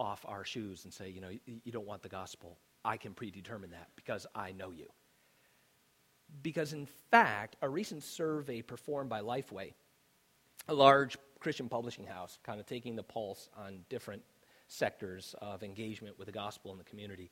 off 0.00 0.26
our 0.26 0.44
shoes 0.44 0.82
and 0.82 0.92
say, 0.92 1.10
you 1.10 1.20
know, 1.20 1.30
you 1.46 1.70
don't 1.70 1.86
want 1.86 2.02
the 2.02 2.08
gospel. 2.08 2.58
I 2.84 2.96
can 2.96 3.14
predetermine 3.14 3.70
that 3.70 3.90
because 3.94 4.26
I 4.34 4.50
know 4.50 4.72
you. 4.72 4.88
Because, 6.42 6.72
in 6.72 6.88
fact, 7.12 7.54
a 7.62 7.68
recent 7.68 8.02
survey 8.02 8.62
performed 8.62 9.10
by 9.10 9.20
Lifeway, 9.20 9.74
a 10.68 10.74
large 10.74 11.16
Christian 11.38 11.68
publishing 11.68 12.06
house, 12.06 12.38
kind 12.42 12.60
of 12.60 12.66
taking 12.66 12.96
the 12.96 13.02
pulse 13.02 13.48
on 13.56 13.80
different 13.88 14.22
sectors 14.68 15.34
of 15.40 15.62
engagement 15.62 16.18
with 16.18 16.26
the 16.26 16.32
gospel 16.32 16.70
in 16.72 16.78
the 16.78 16.84
community, 16.84 17.30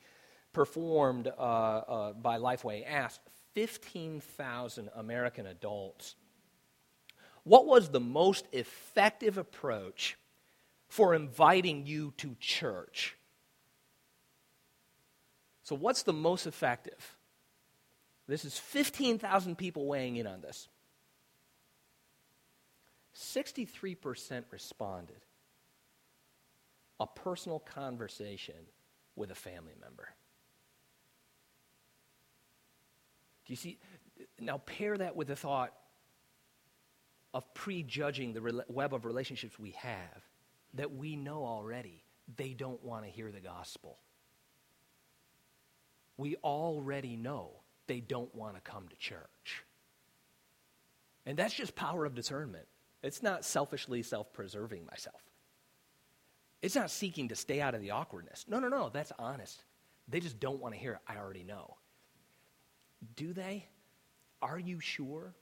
performed 0.52 1.28
uh, 1.28 1.40
uh, 1.40 2.12
by 2.14 2.38
Lifeway 2.38 2.84
asked 2.86 3.20
15,000 3.54 4.88
American 4.94 5.46
adults 5.46 6.16
what 7.48 7.66
was 7.66 7.88
the 7.88 8.00
most 8.00 8.46
effective 8.52 9.38
approach 9.38 10.18
for 10.86 11.14
inviting 11.14 11.86
you 11.86 12.12
to 12.18 12.36
church? 12.38 13.16
So, 15.62 15.74
what's 15.74 16.02
the 16.02 16.12
most 16.12 16.46
effective? 16.46 17.16
This 18.26 18.44
is 18.44 18.58
15,000 18.58 19.56
people 19.56 19.86
weighing 19.86 20.16
in 20.16 20.26
on 20.26 20.42
this. 20.42 20.68
63% 23.18 24.44
responded 24.50 25.24
a 27.00 27.06
personal 27.06 27.58
conversation 27.58 28.54
with 29.16 29.30
a 29.30 29.34
family 29.34 29.74
member. 29.80 30.08
Do 33.46 33.52
you 33.52 33.56
see? 33.56 33.78
Now, 34.40 34.58
pair 34.58 34.96
that 34.96 35.16
with 35.16 35.28
the 35.28 35.36
thought 35.36 35.72
of 37.34 37.52
prejudging 37.54 38.32
the 38.32 38.64
web 38.68 38.94
of 38.94 39.04
relationships 39.04 39.58
we 39.58 39.70
have 39.72 40.22
that 40.74 40.94
we 40.94 41.16
know 41.16 41.44
already 41.44 42.04
they 42.36 42.50
don't 42.50 42.82
want 42.84 43.04
to 43.04 43.10
hear 43.10 43.30
the 43.30 43.40
gospel. 43.40 43.98
We 46.16 46.36
already 46.36 47.16
know 47.16 47.50
they 47.86 48.00
don't 48.00 48.32
want 48.34 48.56
to 48.56 48.60
come 48.60 48.86
to 48.88 48.96
church. 48.96 49.64
And 51.26 51.36
that's 51.36 51.54
just 51.54 51.74
power 51.74 52.04
of 52.04 52.14
discernment. 52.14 52.66
It's 53.02 53.22
not 53.22 53.44
selfishly 53.44 54.02
self 54.02 54.32
preserving 54.32 54.86
myself. 54.86 55.20
It's 56.60 56.74
not 56.74 56.90
seeking 56.90 57.28
to 57.28 57.36
stay 57.36 57.60
out 57.60 57.74
of 57.74 57.80
the 57.80 57.92
awkwardness. 57.92 58.44
No, 58.48 58.58
no, 58.58 58.68
no, 58.68 58.90
that's 58.92 59.12
honest. 59.18 59.62
They 60.08 60.20
just 60.20 60.40
don't 60.40 60.60
want 60.60 60.74
to 60.74 60.80
hear 60.80 60.94
it. 60.94 60.98
I 61.06 61.16
already 61.16 61.44
know. 61.44 61.76
Do 63.14 63.32
they? 63.32 63.66
Are 64.42 64.58
you 64.58 64.80
sure? 64.80 65.34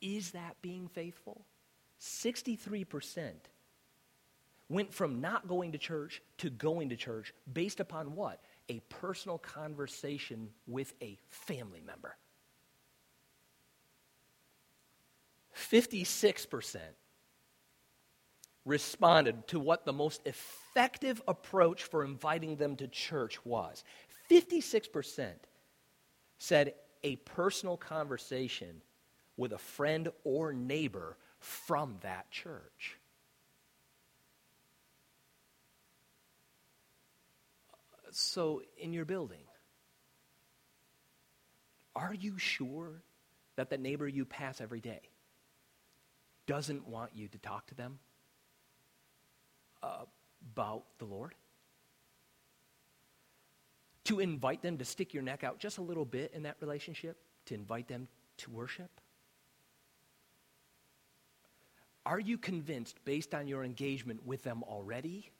Is 0.00 0.32
that 0.32 0.60
being 0.60 0.88
faithful? 0.88 1.46
63% 2.00 3.32
went 4.68 4.92
from 4.92 5.20
not 5.20 5.48
going 5.48 5.72
to 5.72 5.78
church 5.78 6.20
to 6.38 6.50
going 6.50 6.90
to 6.90 6.96
church 6.96 7.32
based 7.50 7.80
upon 7.80 8.14
what? 8.14 8.42
A 8.68 8.80
personal 8.88 9.38
conversation 9.38 10.50
with 10.66 10.92
a 11.00 11.18
family 11.28 11.80
member. 11.80 12.16
56% 15.54 16.78
responded 18.64 19.46
to 19.48 19.60
what 19.60 19.84
the 19.84 19.92
most 19.92 20.22
effective 20.26 21.20
approach 21.28 21.84
for 21.84 22.04
inviting 22.04 22.56
them 22.56 22.76
to 22.76 22.88
church 22.88 23.44
was. 23.44 23.84
56% 24.30 25.32
said 26.38 26.74
a 27.02 27.16
personal 27.16 27.76
conversation 27.76 28.80
with 29.36 29.52
a 29.52 29.58
friend 29.58 30.08
or 30.24 30.52
neighbor 30.52 31.16
from 31.38 31.96
that 32.00 32.30
church. 32.30 32.98
So, 38.10 38.62
in 38.78 38.92
your 38.92 39.04
building, 39.04 39.42
are 41.96 42.14
you 42.14 42.38
sure 42.38 43.02
that 43.56 43.70
the 43.70 43.78
neighbor 43.78 44.06
you 44.06 44.24
pass 44.24 44.60
every 44.60 44.80
day 44.80 45.00
doesn't 46.46 46.86
want 46.86 47.10
you 47.14 47.28
to 47.28 47.38
talk 47.38 47.66
to 47.68 47.74
them 47.74 47.98
uh, 49.82 50.04
about 50.52 50.84
the 50.98 51.04
Lord? 51.04 51.34
To 54.04 54.20
invite 54.20 54.62
them 54.62 54.78
to 54.78 54.84
stick 54.84 55.14
your 55.14 55.22
neck 55.22 55.44
out 55.44 55.58
just 55.58 55.78
a 55.78 55.82
little 55.82 56.04
bit 56.04 56.32
in 56.34 56.42
that 56.42 56.56
relationship, 56.60 57.16
to 57.46 57.54
invite 57.54 57.88
them 57.88 58.08
to 58.38 58.50
worship? 58.50 58.90
Are 62.06 62.20
you 62.20 62.36
convinced, 62.36 63.02
based 63.04 63.34
on 63.34 63.48
your 63.48 63.64
engagement 63.64 64.26
with 64.26 64.42
them 64.42 64.62
already, 64.64 65.30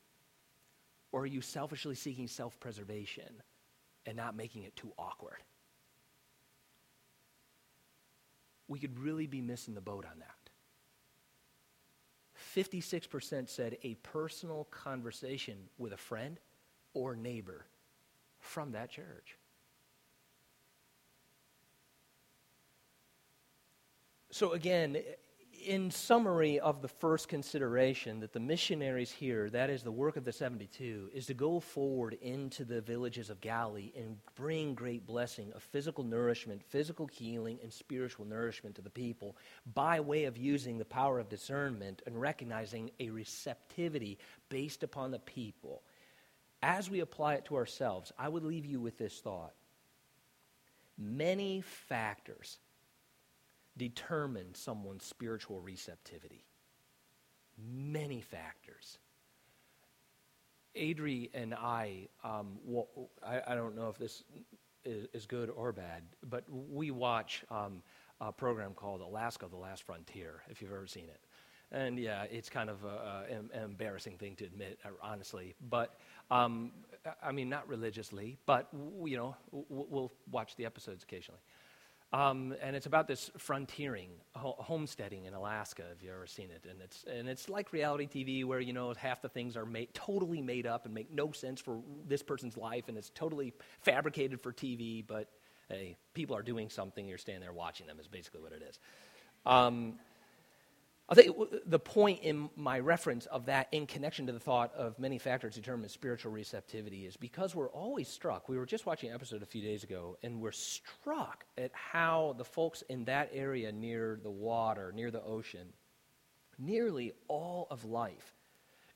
or 1.13 1.23
are 1.23 1.27
you 1.27 1.43
selfishly 1.43 1.95
seeking 1.95 2.27
self 2.27 2.59
preservation 2.59 3.43
and 4.07 4.17
not 4.17 4.35
making 4.35 4.63
it 4.63 4.75
too 4.75 4.93
awkward? 4.99 5.43
We 8.67 8.79
could 8.79 8.99
really 8.99 9.27
be 9.27 9.43
missing 9.43 9.75
the 9.75 9.83
boat 9.83 10.07
on 10.11 10.19
that. 10.21 10.44
56% 12.55 13.49
said 13.49 13.79
a 13.83 13.95
personal 13.97 14.65
conversation 14.71 15.57
with 15.79 15.93
a 15.93 15.97
friend 15.97 16.39
or 16.93 17.17
neighbor 17.17 17.67
from 18.39 18.73
that 18.73 18.91
church. 18.91 19.37
So, 24.31 24.53
again, 24.53 24.99
in 25.65 25.91
summary 25.91 26.61
of 26.61 26.83
the 26.83 26.89
first 26.89 27.29
consideration, 27.29 28.21
that 28.21 28.33
the 28.33 28.41
missionaries 28.41 29.11
here, 29.11 29.49
that 29.51 29.71
is 29.71 29.83
the 29.83 29.91
work 29.91 30.17
of 30.17 30.25
the 30.25 30.33
72, 30.33 31.11
is 31.13 31.27
to 31.27 31.35
go 31.35 31.59
forward 31.61 32.17
into 32.21 32.65
the 32.65 32.81
villages 32.81 33.31
of 33.31 33.41
Galilee 33.41 33.93
and 33.97 34.19
bring 34.37 34.75
great 34.75 35.07
blessing 35.07 35.53
of 35.55 35.63
physical 35.63 36.05
nourishment, 36.05 36.63
physical 36.63 37.07
healing, 37.07 37.59
and 37.63 37.73
spiritual 37.73 38.27
nourishment 38.27 38.77
to 38.77 38.83
the 38.83 38.91
people 38.91 39.37
by 39.75 40.01
way 40.01 40.25
of 40.25 40.37
using 40.37 40.79
the 40.79 40.85
power 40.85 41.19
of 41.19 41.29
discernment 41.29 42.03
and 42.07 42.21
recognizing 42.21 42.91
a 43.01 43.11
receptivity 43.11 44.19
based 44.49 44.83
upon 44.83 45.11
the 45.11 45.19
people. 45.19 45.83
As 46.63 46.91
we 46.91 47.01
apply 47.01 47.35
it 47.35 47.45
to 47.47 47.57
ourselves, 47.57 48.13
I 48.19 48.29
would 48.29 48.45
leave 48.45 48.67
you 48.67 48.81
with 48.81 48.99
this 48.99 49.21
thought. 49.21 49.55
Many 50.97 51.63
factors 51.63 52.59
determine 53.77 54.55
someone's 54.55 55.05
spiritual 55.05 55.61
receptivity? 55.61 56.45
Many 57.59 58.21
factors. 58.21 58.99
Adri 60.77 61.31
and 61.35 61.55
I, 61.55 62.09
um, 62.25 62.59
well, 62.65 62.89
I, 63.25 63.41
I, 63.47 63.55
don't 63.55 63.77
know 63.77 63.89
if 63.89 63.97
this 63.97 64.25
is, 64.85 65.07
is, 65.13 65.25
good 65.25 65.49
or 65.51 65.73
bad, 65.73 66.03
but 66.29 66.43
we 66.51 66.91
watch 66.91 67.45
um, 67.49 67.81
a 68.21 68.33
program 68.33 68.75
called 68.75 69.01
Alaska 69.01 69.47
the 69.49 69.57
Last 69.57 69.85
Frontier, 69.85 70.43
if 70.49 70.61
you've 70.61 70.73
ever 70.73 70.89
seen 70.89 71.05
it. 71.05 71.21
And 71.71 71.99
yeah, 71.99 72.25
it's 72.25 72.49
kind 72.49 72.71
of 72.71 72.79
an 73.29 73.51
embarrassing 73.53 74.17
thing 74.19 74.37
to 74.37 74.45
admit, 74.45 74.79
uh, 74.85 74.91
honestly. 75.03 75.55
But 75.69 75.97
um, 76.31 76.73
I 77.23 77.33
mean, 77.33 77.49
not 77.49 77.69
religiously, 77.69 78.39
but 78.47 78.69
you 79.05 79.17
know, 79.17 79.37
we'll 79.51 80.13
watch 80.31 80.57
the 80.57 80.67
episodes 80.67 81.03
occasionally. 81.03 81.41
Um, 82.15 82.55
and 82.63 82.77
it's 82.77 82.87
about 82.87 83.09
this 83.09 83.29
frontiering, 83.39 84.11
ho- 84.37 84.55
homesteading 84.57 85.25
in 85.25 85.35
Alaska. 85.35 85.83
If 85.97 86.01
you've 86.01 86.15
ever 86.15 86.29
seen 86.29 86.49
it, 86.55 86.65
and 86.71 86.81
it's 86.81 87.05
and 87.13 87.29
it's 87.29 87.49
like 87.49 87.73
reality 87.73 88.07
TV, 88.07 88.45
where 88.45 88.61
you 88.61 88.73
know 88.73 88.95
half 88.97 89.21
the 89.21 89.29
things 89.29 89.57
are 89.57 89.67
made 89.67 89.93
totally 89.95 90.41
made 90.41 90.65
up 90.65 90.85
and 90.85 90.95
make 90.95 91.13
no 91.13 91.33
sense 91.33 91.61
for 91.61 91.81
this 92.07 92.23
person's 92.23 92.57
life, 92.57 92.85
and 92.87 92.97
it's 92.97 93.11
totally 93.17 93.53
fabricated 93.81 94.41
for 94.41 94.53
TV. 94.53 95.05
But 95.05 95.29
hey, 95.69 95.97
people 96.13 96.37
are 96.37 96.43
doing 96.43 96.71
something. 96.71 97.05
You're 97.09 97.19
standing 97.19 97.41
there 97.41 97.53
watching 97.53 97.89
them. 97.89 97.99
Is 97.99 98.07
basically 98.07 98.43
what 98.43 98.53
it 98.53 98.63
is. 98.63 98.79
Um, 99.45 99.95
I 101.07 101.15
think 101.15 101.37
the 101.67 101.79
point 101.79 102.23
in 102.23 102.49
my 102.57 102.79
reference 102.79 103.27
of 103.27 103.45
that, 103.47 103.69
in 103.73 103.87
connection 103.87 104.27
to 104.27 104.33
the 104.33 104.41
thought 104.41 104.75
of 104.75 104.99
many 104.99 105.19
factors 105.19 105.55
determine 105.55 105.91
spiritual 105.91 106.33
receptivity, 106.33 107.05
is 107.05 107.15
because 107.15 107.55
we're 107.55 107.69
always 107.69 108.09
struck. 108.09 108.49
We 108.49 108.57
were 108.57 108.65
just 108.65 108.87
watching 108.87 109.11
an 109.11 109.15
episode 109.15 109.43
a 109.43 109.47
few 109.47 109.61
days 109.61 109.85
ago, 109.85 110.17
and 110.23 110.41
we're 110.41 110.53
struck 110.53 111.45
at 111.59 111.73
how 111.75 112.35
the 112.39 112.45
folks 112.45 112.83
in 112.89 113.05
that 113.05 113.31
area 113.35 113.71
near 113.71 114.19
the 114.23 114.31
water, 114.31 114.93
near 114.95 115.11
the 115.11 115.23
ocean, 115.23 115.75
nearly 116.59 117.13
all 117.29 117.67
of 117.71 117.85
life 117.85 118.35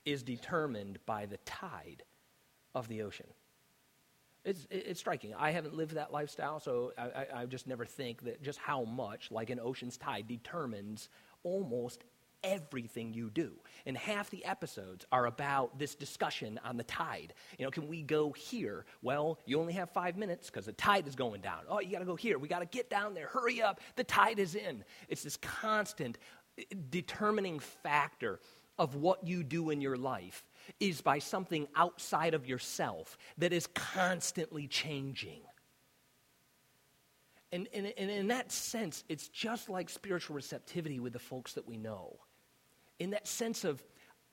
is 0.06 0.22
determined 0.22 0.98
by 1.04 1.26
the 1.26 1.36
tide 1.38 2.04
of 2.74 2.88
the 2.88 3.02
ocean. 3.02 3.26
It's, 4.46 4.66
it's 4.70 5.00
striking. 5.00 5.34
I 5.34 5.50
haven't 5.50 5.74
lived 5.74 5.92
that 5.96 6.10
lifestyle, 6.10 6.58
so 6.58 6.94
I, 6.96 7.02
I, 7.02 7.26
I 7.42 7.46
just 7.46 7.66
never 7.66 7.84
think 7.84 8.22
that 8.22 8.42
just 8.42 8.58
how 8.58 8.84
much, 8.84 9.30
like 9.30 9.50
an 9.50 9.60
ocean's 9.60 9.98
tide, 9.98 10.26
determines 10.26 11.10
almost 11.42 12.04
everything 12.44 13.12
you 13.12 13.30
do. 13.30 13.52
And 13.86 13.96
half 13.96 14.30
the 14.30 14.44
episodes 14.44 15.06
are 15.10 15.26
about 15.26 15.78
this 15.78 15.94
discussion 15.94 16.58
on 16.64 16.76
the 16.76 16.84
tide. 16.84 17.34
You 17.58 17.64
know, 17.64 17.70
can 17.70 17.88
we 17.88 18.02
go 18.02 18.32
here? 18.32 18.84
Well, 19.02 19.38
you 19.44 19.58
only 19.60 19.72
have 19.74 19.90
five 19.90 20.16
minutes 20.16 20.48
because 20.48 20.66
the 20.66 20.72
tide 20.72 21.08
is 21.08 21.14
going 21.14 21.40
down. 21.40 21.60
Oh, 21.68 21.80
you 21.80 21.92
got 21.92 22.00
to 22.00 22.04
go 22.04 22.16
here. 22.16 22.38
We 22.38 22.48
got 22.48 22.60
to 22.60 22.66
get 22.66 22.90
down 22.90 23.14
there. 23.14 23.28
Hurry 23.28 23.62
up. 23.62 23.80
The 23.96 24.04
tide 24.04 24.38
is 24.38 24.54
in. 24.54 24.84
It's 25.08 25.22
this 25.22 25.36
constant 25.36 26.18
eh, 26.58 26.62
determining 26.90 27.58
factor 27.58 28.40
of 28.78 28.94
what 28.94 29.26
you 29.26 29.42
do 29.42 29.70
in 29.70 29.80
your 29.80 29.96
life 29.96 30.44
is 30.78 31.00
by 31.00 31.18
something 31.18 31.66
outside 31.74 32.34
of 32.34 32.46
yourself 32.46 33.18
that 33.38 33.52
is 33.52 33.66
constantly 33.74 34.68
changing. 34.68 35.40
And, 37.50 37.66
and, 37.72 37.92
and, 37.96 38.10
in 38.10 38.28
that 38.28 38.52
sense, 38.52 39.04
it's 39.08 39.28
just 39.28 39.70
like 39.70 39.88
spiritual 39.88 40.36
receptivity 40.36 41.00
with 41.00 41.14
the 41.14 41.18
folks 41.18 41.54
that 41.54 41.66
we 41.66 41.78
know. 41.78 42.18
In 42.98 43.10
that 43.10 43.26
sense 43.26 43.64
of 43.64 43.82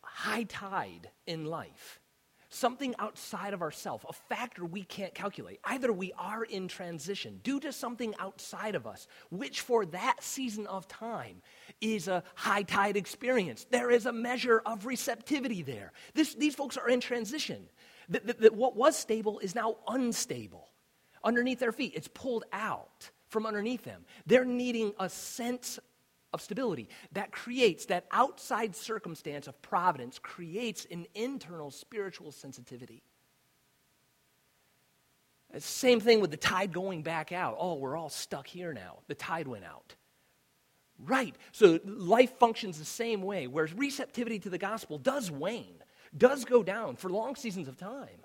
high 0.01 0.43
tide 0.43 1.09
in 1.25 1.45
life, 1.45 2.01
something 2.49 2.93
outside 2.99 3.53
of 3.53 3.61
ourselves, 3.61 4.05
a 4.07 4.13
factor 4.13 4.65
we 4.65 4.83
can't 4.83 5.13
calculate. 5.13 5.59
Either 5.63 5.93
we 5.93 6.11
are 6.17 6.43
in 6.43 6.67
transition 6.67 7.39
due 7.43 7.59
to 7.61 7.71
something 7.71 8.13
outside 8.19 8.75
of 8.75 8.85
us, 8.85 9.07
which 9.29 9.61
for 9.61 9.85
that 9.85 10.17
season 10.21 10.67
of 10.67 10.87
time 10.87 11.41
is 11.79 12.07
a 12.07 12.23
high 12.35 12.63
tide 12.63 12.97
experience. 12.97 13.65
There 13.69 13.91
is 13.91 14.05
a 14.05 14.13
measure 14.13 14.61
of 14.65 14.85
receptivity 14.85 15.61
there. 15.61 15.93
This, 16.13 16.35
these 16.35 16.55
folks 16.55 16.77
are 16.77 16.89
in 16.89 16.99
transition. 16.99 17.67
That 18.09 18.53
what 18.53 18.75
was 18.75 18.95
stable 18.95 19.39
is 19.39 19.55
now 19.55 19.77
unstable 19.87 20.69
underneath 21.25 21.59
their 21.59 21.71
feet. 21.71 21.93
It's 21.95 22.07
pulled 22.07 22.45
out 22.53 23.09
from 23.27 23.45
underneath 23.45 23.83
them. 23.83 24.05
They're 24.25 24.45
needing 24.45 24.93
a 24.99 25.09
sense 25.09 25.79
of 26.31 26.41
stability 26.41 26.89
that 27.13 27.31
creates, 27.31 27.85
that 27.87 28.05
outside 28.11 28.75
circumstance 28.75 29.47
of 29.47 29.61
providence 29.61 30.19
creates 30.19 30.85
an 30.91 31.07
internal 31.15 31.71
spiritual 31.71 32.31
sensitivity. 32.31 33.03
Same 35.57 36.01
thing 36.01 36.19
with 36.19 36.31
the 36.31 36.37
tide 36.37 36.73
going 36.73 37.01
back 37.01 37.31
out. 37.31 37.55
Oh, 37.59 37.75
we're 37.75 37.95
all 37.95 38.09
stuck 38.09 38.45
here 38.45 38.73
now. 38.73 38.97
The 39.07 39.15
tide 39.15 39.47
went 39.47 39.63
out. 39.63 39.95
Right. 40.99 41.35
So 41.53 41.79
life 41.85 42.37
functions 42.37 42.77
the 42.77 42.85
same 42.85 43.21
way, 43.21 43.47
whereas 43.47 43.73
receptivity 43.73 44.39
to 44.39 44.49
the 44.49 44.57
gospel 44.57 44.97
does 44.97 45.31
wane, 45.31 45.81
does 46.17 46.43
go 46.43 46.63
down 46.63 46.97
for 46.97 47.09
long 47.09 47.35
seasons 47.35 47.69
of 47.69 47.77
time 47.77 48.24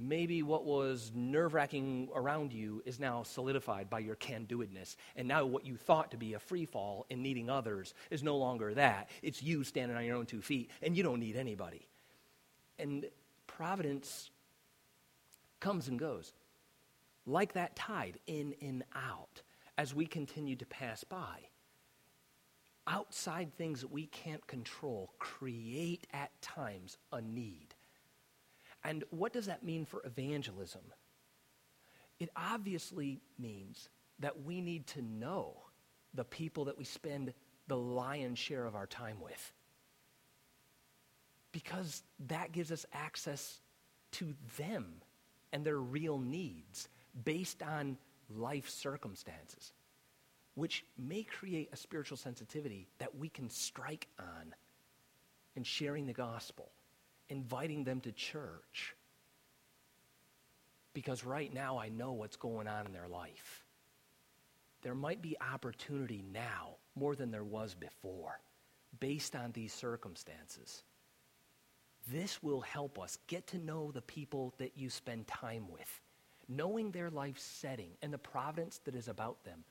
Maybe 0.00 0.42
what 0.42 0.64
was 0.64 1.10
nerve 1.14 1.54
wracking 1.54 2.08
around 2.14 2.52
you 2.52 2.82
is 2.86 3.00
now 3.00 3.24
solidified 3.24 3.90
by 3.90 3.98
your 3.98 4.14
can 4.14 4.44
do 4.44 4.58
itness. 4.58 4.96
And 5.16 5.26
now 5.26 5.44
what 5.44 5.66
you 5.66 5.76
thought 5.76 6.12
to 6.12 6.16
be 6.16 6.34
a 6.34 6.38
free 6.38 6.66
fall 6.66 7.04
in 7.10 7.22
needing 7.22 7.50
others 7.50 7.94
is 8.10 8.22
no 8.22 8.36
longer 8.36 8.74
that. 8.74 9.10
It's 9.22 9.42
you 9.42 9.64
standing 9.64 9.96
on 9.96 10.04
your 10.04 10.16
own 10.16 10.26
two 10.26 10.40
feet, 10.40 10.70
and 10.82 10.96
you 10.96 11.02
don't 11.02 11.20
need 11.20 11.36
anybody. 11.36 11.88
And 12.78 13.06
providence 13.46 14.30
comes 15.58 15.88
and 15.88 15.98
goes 15.98 16.32
like 17.26 17.52
that 17.54 17.76
tide, 17.76 18.18
in 18.26 18.54
and 18.62 18.84
out, 18.94 19.42
as 19.76 19.94
we 19.94 20.06
continue 20.06 20.56
to 20.56 20.66
pass 20.66 21.04
by. 21.04 21.48
Outside 22.86 23.52
things 23.52 23.82
that 23.82 23.92
we 23.92 24.06
can't 24.06 24.46
control 24.46 25.12
create 25.18 26.06
at 26.12 26.30
times 26.40 26.96
a 27.12 27.20
need. 27.20 27.74
And 28.84 29.04
what 29.10 29.32
does 29.32 29.46
that 29.46 29.64
mean 29.64 29.84
for 29.84 30.02
evangelism? 30.04 30.82
It 32.18 32.30
obviously 32.36 33.20
means 33.38 33.88
that 34.20 34.42
we 34.42 34.60
need 34.60 34.86
to 34.88 35.02
know 35.02 35.54
the 36.14 36.24
people 36.24 36.64
that 36.66 36.78
we 36.78 36.84
spend 36.84 37.32
the 37.68 37.76
lion's 37.76 38.38
share 38.38 38.64
of 38.64 38.74
our 38.74 38.86
time 38.86 39.20
with. 39.20 39.52
Because 41.52 42.02
that 42.26 42.52
gives 42.52 42.72
us 42.72 42.86
access 42.92 43.60
to 44.12 44.34
them 44.56 45.02
and 45.52 45.64
their 45.64 45.78
real 45.78 46.18
needs 46.18 46.88
based 47.24 47.62
on 47.62 47.98
life 48.30 48.68
circumstances, 48.68 49.72
which 50.54 50.84
may 50.98 51.22
create 51.22 51.70
a 51.72 51.76
spiritual 51.76 52.16
sensitivity 52.16 52.88
that 52.98 53.16
we 53.16 53.28
can 53.28 53.48
strike 53.48 54.08
on 54.18 54.54
in 55.56 55.62
sharing 55.62 56.06
the 56.06 56.12
gospel, 56.12 56.70
inviting 57.28 57.84
them 57.84 58.00
to 58.00 58.12
church. 58.12 58.94
Because 60.94 61.24
right 61.24 61.52
now 61.52 61.78
I 61.78 61.88
know 61.88 62.12
what's 62.12 62.36
going 62.36 62.66
on 62.66 62.86
in 62.86 62.92
their 62.92 63.08
life. 63.08 63.64
There 64.82 64.94
might 64.94 65.22
be 65.22 65.36
opportunity 65.40 66.24
now 66.32 66.76
more 66.94 67.14
than 67.14 67.30
there 67.30 67.44
was 67.44 67.74
before 67.74 68.40
based 69.00 69.36
on 69.36 69.52
these 69.52 69.72
circumstances. 69.72 70.82
This 72.10 72.42
will 72.42 72.62
help 72.62 72.98
us 72.98 73.18
get 73.26 73.46
to 73.48 73.58
know 73.58 73.90
the 73.92 74.02
people 74.02 74.54
that 74.58 74.72
you 74.76 74.88
spend 74.88 75.26
time 75.26 75.66
with 75.70 76.00
knowing 76.48 76.90
their 76.90 77.10
life 77.10 77.38
setting 77.38 77.90
and 78.02 78.12
the 78.12 78.18
providence 78.18 78.80
that 78.84 78.94
is 78.94 79.08
about 79.08 79.44
them 79.44 79.64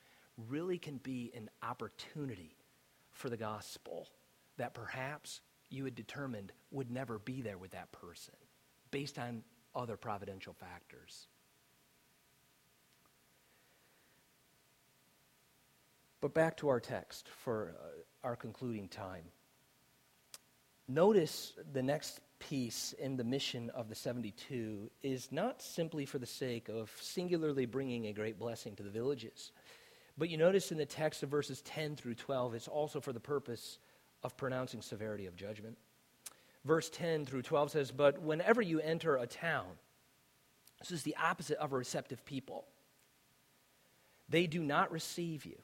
really 0.48 0.78
can 0.78 0.98
be 0.98 1.32
an 1.34 1.50
opportunity 1.62 2.56
for 3.10 3.28
the 3.28 3.36
gospel 3.36 4.08
that 4.56 4.74
perhaps 4.74 5.40
you 5.70 5.84
had 5.84 5.94
determined 5.94 6.52
would 6.70 6.90
never 6.90 7.18
be 7.18 7.42
there 7.42 7.58
with 7.58 7.72
that 7.72 7.92
person 7.92 8.34
based 8.90 9.18
on 9.18 9.42
other 9.74 9.96
providential 9.96 10.52
factors. 10.52 11.26
But 16.20 16.34
back 16.34 16.56
to 16.58 16.68
our 16.68 16.80
text 16.80 17.28
for 17.44 17.74
uh, 17.80 18.26
our 18.26 18.34
concluding 18.34 18.88
time. 18.88 19.24
Notice 20.88 21.52
the 21.72 21.82
next 21.82 22.20
piece 22.38 22.94
in 22.98 23.16
the 23.16 23.24
mission 23.24 23.70
of 23.70 23.88
the 23.88 23.94
72 23.94 24.90
is 25.02 25.30
not 25.30 25.60
simply 25.60 26.06
for 26.06 26.18
the 26.18 26.26
sake 26.26 26.68
of 26.68 26.90
singularly 27.00 27.66
bringing 27.66 28.06
a 28.06 28.12
great 28.12 28.38
blessing 28.38 28.74
to 28.76 28.82
the 28.82 28.90
villages. 28.90 29.52
But 30.16 30.30
you 30.30 30.36
notice 30.36 30.72
in 30.72 30.78
the 30.78 30.86
text 30.86 31.22
of 31.22 31.28
verses 31.28 31.62
10 31.62 31.96
through 31.96 32.14
12, 32.14 32.54
it's 32.54 32.68
also 32.68 33.00
for 33.00 33.12
the 33.12 33.20
purpose 33.20 33.78
of 34.22 34.36
pronouncing 34.36 34.82
severity 34.82 35.26
of 35.26 35.36
judgment. 35.36 35.76
Verse 36.64 36.90
10 36.90 37.24
through 37.26 37.42
12 37.42 37.70
says, 37.70 37.90
But 37.92 38.20
whenever 38.20 38.60
you 38.60 38.80
enter 38.80 39.16
a 39.16 39.26
town, 39.26 39.66
this 40.80 40.90
is 40.90 41.02
the 41.02 41.16
opposite 41.16 41.58
of 41.58 41.72
a 41.72 41.76
receptive 41.76 42.24
people. 42.24 42.66
They 44.28 44.46
do 44.46 44.62
not 44.62 44.92
receive 44.92 45.46
you. 45.46 45.58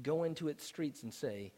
Go 0.00 0.22
into 0.22 0.48
its 0.48 0.64
streets 0.64 1.02
and 1.02 1.12
say, 1.12 1.52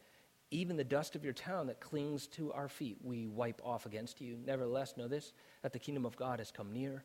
even 0.51 0.75
the 0.75 0.83
dust 0.83 1.15
of 1.15 1.23
your 1.23 1.33
town 1.33 1.67
that 1.67 1.79
clings 1.79 2.27
to 2.27 2.51
our 2.51 2.67
feet, 2.67 2.97
we 3.01 3.25
wipe 3.25 3.61
off 3.63 3.85
against 3.85 4.19
you. 4.19 4.37
Nevertheless, 4.45 4.97
know 4.97 5.07
this 5.07 5.31
that 5.61 5.71
the 5.71 5.79
kingdom 5.79 6.05
of 6.05 6.17
God 6.17 6.39
has 6.39 6.51
come 6.51 6.73
near. 6.73 7.03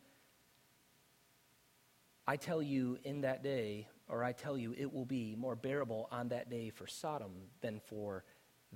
I 2.27 2.37
tell 2.37 2.61
you 2.61 2.99
in 3.05 3.21
that 3.21 3.45
day, 3.45 3.87
or 4.09 4.25
I 4.25 4.33
tell 4.33 4.57
you, 4.57 4.75
it 4.77 4.93
will 4.93 5.05
be 5.05 5.35
more 5.37 5.57
bearable 5.57 6.09
on 6.11 6.29
that 6.29 6.51
day 6.51 6.71
for 6.71 6.87
Sodom 6.87 7.33
than 7.61 7.81
for 7.81 8.25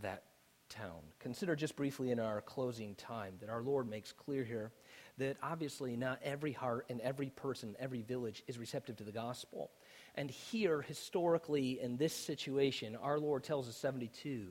that 0.03 0.25
town. 0.69 1.01
Consider 1.19 1.57
just 1.57 1.77
briefly 1.77 2.11
in 2.11 2.21
our 2.21 2.41
closing 2.41 2.95
time 2.95 3.35
that 3.41 3.51
our 3.51 3.63
Lord 3.63 3.89
makes 3.89 4.13
clear 4.13 4.45
here 4.45 4.73
that 5.19 5.37
obviously 5.43 5.97
not 5.97 6.21
every 6.25 6.53
heart 6.53 6.87
and 6.89 7.01
every 7.01 7.31
person, 7.31 7.77
every 7.79 8.03
village 8.03 8.43
is 8.47 8.59
receptive 8.59 8.97
to 8.97 9.05
the 9.05 9.13
gospel. 9.13 9.71
And 10.15 10.31
here, 10.31 10.81
historically, 10.83 11.81
in 11.81 11.97
this 11.97 12.15
situation, 12.15 12.97
our 12.97 13.19
Lord 13.19 13.45
tells 13.45 13.69
us 13.69 13.77
72 13.77 14.49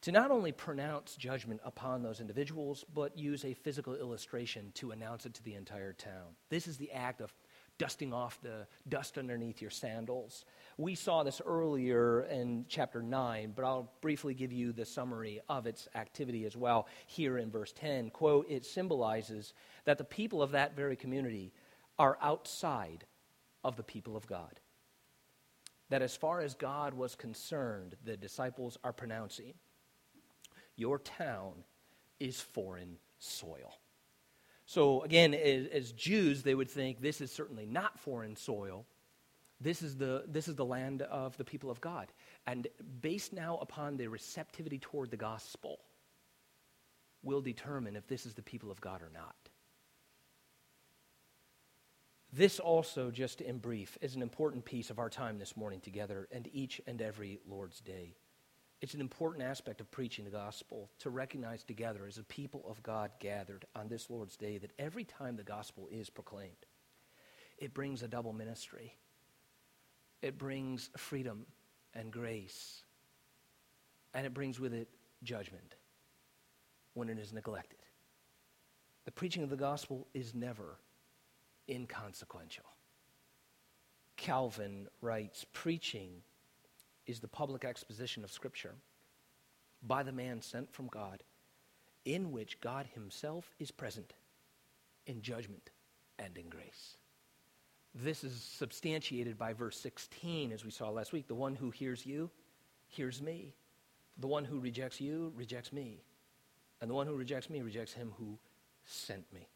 to 0.00 0.12
not 0.12 0.30
only 0.30 0.52
pronounce 0.52 1.16
judgment 1.16 1.60
upon 1.64 2.02
those 2.02 2.20
individuals, 2.20 2.84
but 2.94 3.18
use 3.18 3.44
a 3.44 3.52
physical 3.52 3.96
illustration 3.96 4.70
to 4.74 4.92
announce 4.92 5.26
it 5.26 5.34
to 5.34 5.42
the 5.42 5.54
entire 5.54 5.92
town. 5.92 6.36
This 6.50 6.68
is 6.68 6.76
the 6.76 6.92
act 6.92 7.20
of 7.20 7.34
dusting 7.78 8.12
off 8.12 8.40
the 8.42 8.66
dust 8.88 9.16
underneath 9.18 9.62
your 9.62 9.70
sandals. 9.70 10.44
We 10.76 10.94
saw 10.94 11.22
this 11.22 11.40
earlier 11.44 12.22
in 12.22 12.66
chapter 12.68 13.02
9, 13.02 13.52
but 13.54 13.64
I'll 13.64 13.92
briefly 14.00 14.34
give 14.34 14.52
you 14.52 14.72
the 14.72 14.84
summary 14.84 15.40
of 15.48 15.66
its 15.66 15.88
activity 15.94 16.44
as 16.44 16.56
well 16.56 16.88
here 17.06 17.38
in 17.38 17.50
verse 17.50 17.72
10. 17.72 18.10
Quote, 18.10 18.46
it 18.50 18.64
symbolizes 18.64 19.54
that 19.84 19.98
the 19.98 20.04
people 20.04 20.42
of 20.42 20.50
that 20.52 20.76
very 20.76 20.96
community 20.96 21.52
are 21.98 22.18
outside 22.20 23.04
of 23.64 23.76
the 23.76 23.82
people 23.82 24.16
of 24.16 24.26
God. 24.26 24.60
That 25.90 26.02
as 26.02 26.16
far 26.16 26.40
as 26.40 26.54
God 26.54 26.94
was 26.94 27.14
concerned, 27.14 27.96
the 28.04 28.16
disciples 28.16 28.76
are 28.84 28.92
pronouncing, 28.92 29.54
Your 30.76 30.98
town 30.98 31.64
is 32.20 32.40
foreign 32.40 32.98
soil. 33.18 33.78
So, 34.68 35.00
again, 35.00 35.32
as, 35.32 35.66
as, 35.68 35.92
Jews, 35.92 36.42
they 36.42 36.54
would 36.54 36.70
think 36.70 37.00
this 37.00 37.22
is 37.22 37.32
certainly 37.32 37.64
not 37.64 37.98
foreign 37.98 38.36
soil. 38.36 38.84
This 39.62 39.80
is, 39.80 39.96
the, 39.96 40.24
this 40.28 40.46
is 40.46 40.56
the 40.56 40.64
land 40.64 41.00
of 41.00 41.34
the 41.38 41.44
people 41.44 41.70
of 41.70 41.80
God. 41.80 42.08
And 42.46 42.66
based 43.00 43.32
now 43.32 43.56
upon 43.62 43.96
their 43.96 44.10
receptivity 44.10 44.78
toward 44.78 45.10
the 45.10 45.16
gospel, 45.16 45.78
will 47.22 47.40
determine 47.40 47.96
if 47.96 48.06
this 48.08 48.26
is 48.26 48.34
the 48.34 48.42
people 48.42 48.70
of 48.70 48.78
God 48.78 49.00
or 49.00 49.10
not. 49.14 49.36
This 52.30 52.60
also, 52.60 53.10
just 53.10 53.40
in 53.40 53.56
brief, 53.56 53.96
is 54.02 54.16
an 54.16 54.20
important 54.22 54.66
piece 54.66 54.90
of 54.90 54.98
our 54.98 55.08
time 55.08 55.38
this 55.38 55.56
morning 55.56 55.80
together 55.80 56.28
and 56.30 56.46
each 56.52 56.78
and 56.86 57.00
every 57.00 57.40
Lord's 57.48 57.80
Day. 57.80 58.16
It's 58.80 58.94
an 58.94 59.00
important 59.00 59.42
aspect 59.42 59.80
of 59.80 59.90
preaching 59.90 60.24
the 60.24 60.30
gospel 60.30 60.90
to 61.00 61.10
recognize 61.10 61.64
together 61.64 62.06
as 62.06 62.18
a 62.18 62.22
people 62.22 62.64
of 62.68 62.82
God 62.82 63.10
gathered 63.18 63.64
on 63.74 63.88
this 63.88 64.08
Lord's 64.08 64.36
Day 64.36 64.58
that 64.58 64.70
every 64.78 65.04
time 65.04 65.36
the 65.36 65.42
gospel 65.42 65.88
is 65.90 66.08
proclaimed, 66.08 66.66
it 67.58 67.74
brings 67.74 68.02
a 68.02 68.08
double 68.08 68.32
ministry. 68.32 68.94
It 70.22 70.38
brings 70.38 70.90
freedom 70.96 71.46
and 71.92 72.12
grace, 72.12 72.84
and 74.14 74.24
it 74.24 74.34
brings 74.34 74.60
with 74.60 74.72
it 74.72 74.88
judgment 75.24 75.74
when 76.94 77.08
it 77.08 77.18
is 77.18 77.32
neglected. 77.32 77.80
The 79.06 79.12
preaching 79.12 79.42
of 79.42 79.50
the 79.50 79.56
gospel 79.56 80.06
is 80.14 80.34
never 80.34 80.78
inconsequential. 81.68 82.64
Calvin 84.16 84.88
writes 85.00 85.44
Preaching 85.52 86.22
is 87.08 87.18
the 87.18 87.26
public 87.26 87.64
exposition 87.64 88.22
of 88.22 88.30
Scripture 88.30 88.74
by 89.82 90.02
the 90.02 90.12
man 90.12 90.40
sent 90.40 90.72
from 90.72 90.86
God, 90.88 91.22
in 92.04 92.30
which 92.30 92.60
God 92.60 92.86
Himself 92.94 93.54
is 93.58 93.70
present 93.70 94.12
in 95.06 95.22
judgment 95.22 95.70
and 96.18 96.36
in 96.36 96.48
grace. 96.48 96.96
This 97.94 98.22
is 98.22 98.34
substantiated 98.34 99.38
by 99.38 99.54
verse 99.54 99.78
16, 99.80 100.52
as 100.52 100.64
we 100.64 100.70
saw 100.70 100.90
last 100.90 101.12
week. 101.12 101.26
The 101.26 101.34
one 101.34 101.56
who 101.56 101.70
hears 101.70 102.04
you 102.04 102.30
hears 102.86 103.22
me. 103.22 103.54
The 104.18 104.26
one 104.26 104.44
who 104.44 104.60
rejects 104.60 105.00
you 105.00 105.32
rejects 105.34 105.72
me. 105.72 106.02
And 106.80 106.90
the 106.90 106.94
one 106.94 107.06
who 107.06 107.14
rejects 107.14 107.48
me 107.48 107.62
rejects 107.62 107.92
him 107.92 108.12
who 108.18 108.38
sent 108.84 109.24
me. 109.32 109.48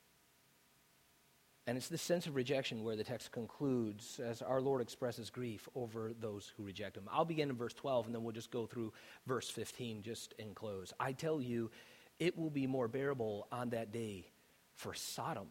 And 1.67 1.79
it's 1.79 1.89
this 1.89 2.03
sense 2.03 2.27
of 2.27 2.35
rejection 2.35 2.83
where 2.83 2.97
the 2.97 3.05
text 3.05 3.31
concludes 3.31 4.19
as 4.19 4.43
our 4.43 4.61
Lord 4.61 4.83
expresses 4.83 5.31
grief 5.31 5.69
over 5.77 6.13
those 6.19 6.53
who 6.57 6.65
reject 6.65 6.97
him. 6.97 7.09
I'll 7.11 7.25
begin 7.25 7.51
in 7.51 7.57
verse 7.57 7.75
12 7.75 8.07
and 8.07 8.15
then 8.15 8.25
we'll 8.25 8.33
just 8.33 8.51
go 8.51 8.67
through 8.67 8.93
verse 9.27 9.49
15 9.49 10.03
just 10.03 10.35
in 10.39 10.55
close. 10.55 10.93
I 10.99 11.13
tell 11.13 11.41
you, 11.41 11.71
it 12.19 12.37
will 12.37 12.51
be 12.51 12.67
more 12.67 12.89
bearable 12.89 13.47
on 13.53 13.71
that 13.71 13.93
day 13.93 14.27
for 14.75 14.93
Sodom 14.93 15.49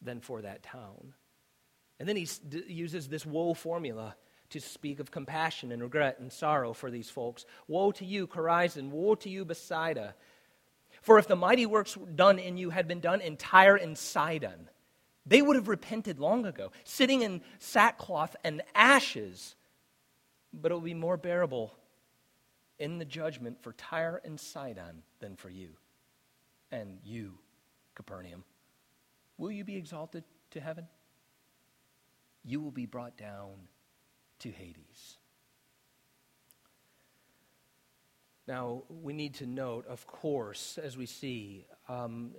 than 0.00 0.20
for 0.20 0.42
that 0.42 0.62
town. 0.62 1.14
And 1.98 2.08
then 2.08 2.16
he 2.16 2.28
d- 2.48 2.64
uses 2.68 3.08
this 3.08 3.26
woe 3.26 3.54
formula 3.54 4.16
to 4.50 4.60
speak 4.60 5.00
of 5.00 5.10
compassion 5.10 5.72
and 5.72 5.82
regret 5.82 6.18
and 6.20 6.32
sorrow 6.32 6.72
for 6.72 6.90
these 6.90 7.10
folks. 7.10 7.44
Woe 7.66 7.90
to 7.92 8.04
you, 8.04 8.26
Chorazin! 8.26 8.90
Woe 8.90 9.14
to 9.16 9.28
you, 9.28 9.44
Bethsaida! 9.44 10.14
For 11.00 11.18
if 11.18 11.26
the 11.26 11.36
mighty 11.36 11.66
works 11.66 11.96
done 12.14 12.38
in 12.38 12.58
you 12.58 12.70
had 12.70 12.86
been 12.86 13.00
done 13.00 13.20
entire 13.20 13.76
in 13.76 13.76
Tyre 13.76 13.76
and 13.76 13.98
Sidon, 13.98 14.68
they 15.24 15.42
would 15.42 15.56
have 15.56 15.68
repented 15.68 16.18
long 16.18 16.46
ago, 16.46 16.72
sitting 16.84 17.22
in 17.22 17.42
sackcloth 17.58 18.34
and 18.44 18.62
ashes. 18.74 19.54
But 20.52 20.72
it 20.72 20.74
will 20.74 20.80
be 20.80 20.94
more 20.94 21.16
bearable 21.16 21.74
in 22.78 22.98
the 22.98 23.04
judgment 23.04 23.62
for 23.62 23.72
Tyre 23.72 24.20
and 24.24 24.38
Sidon 24.38 25.02
than 25.20 25.36
for 25.36 25.48
you. 25.48 25.70
And 26.70 26.98
you, 27.04 27.38
Capernaum, 27.94 28.44
will 29.38 29.52
you 29.52 29.64
be 29.64 29.76
exalted 29.76 30.24
to 30.50 30.60
heaven? 30.60 30.86
You 32.44 32.60
will 32.60 32.70
be 32.72 32.86
brought 32.86 33.16
down 33.16 33.50
to 34.40 34.50
Hades. 34.50 35.18
Now, 38.48 38.82
we 38.88 39.12
need 39.12 39.34
to 39.34 39.46
note, 39.46 39.86
of 39.86 40.06
course, 40.06 40.76
as 40.82 40.96
we 40.96 41.06
see, 41.06 41.64
um, 41.88 42.32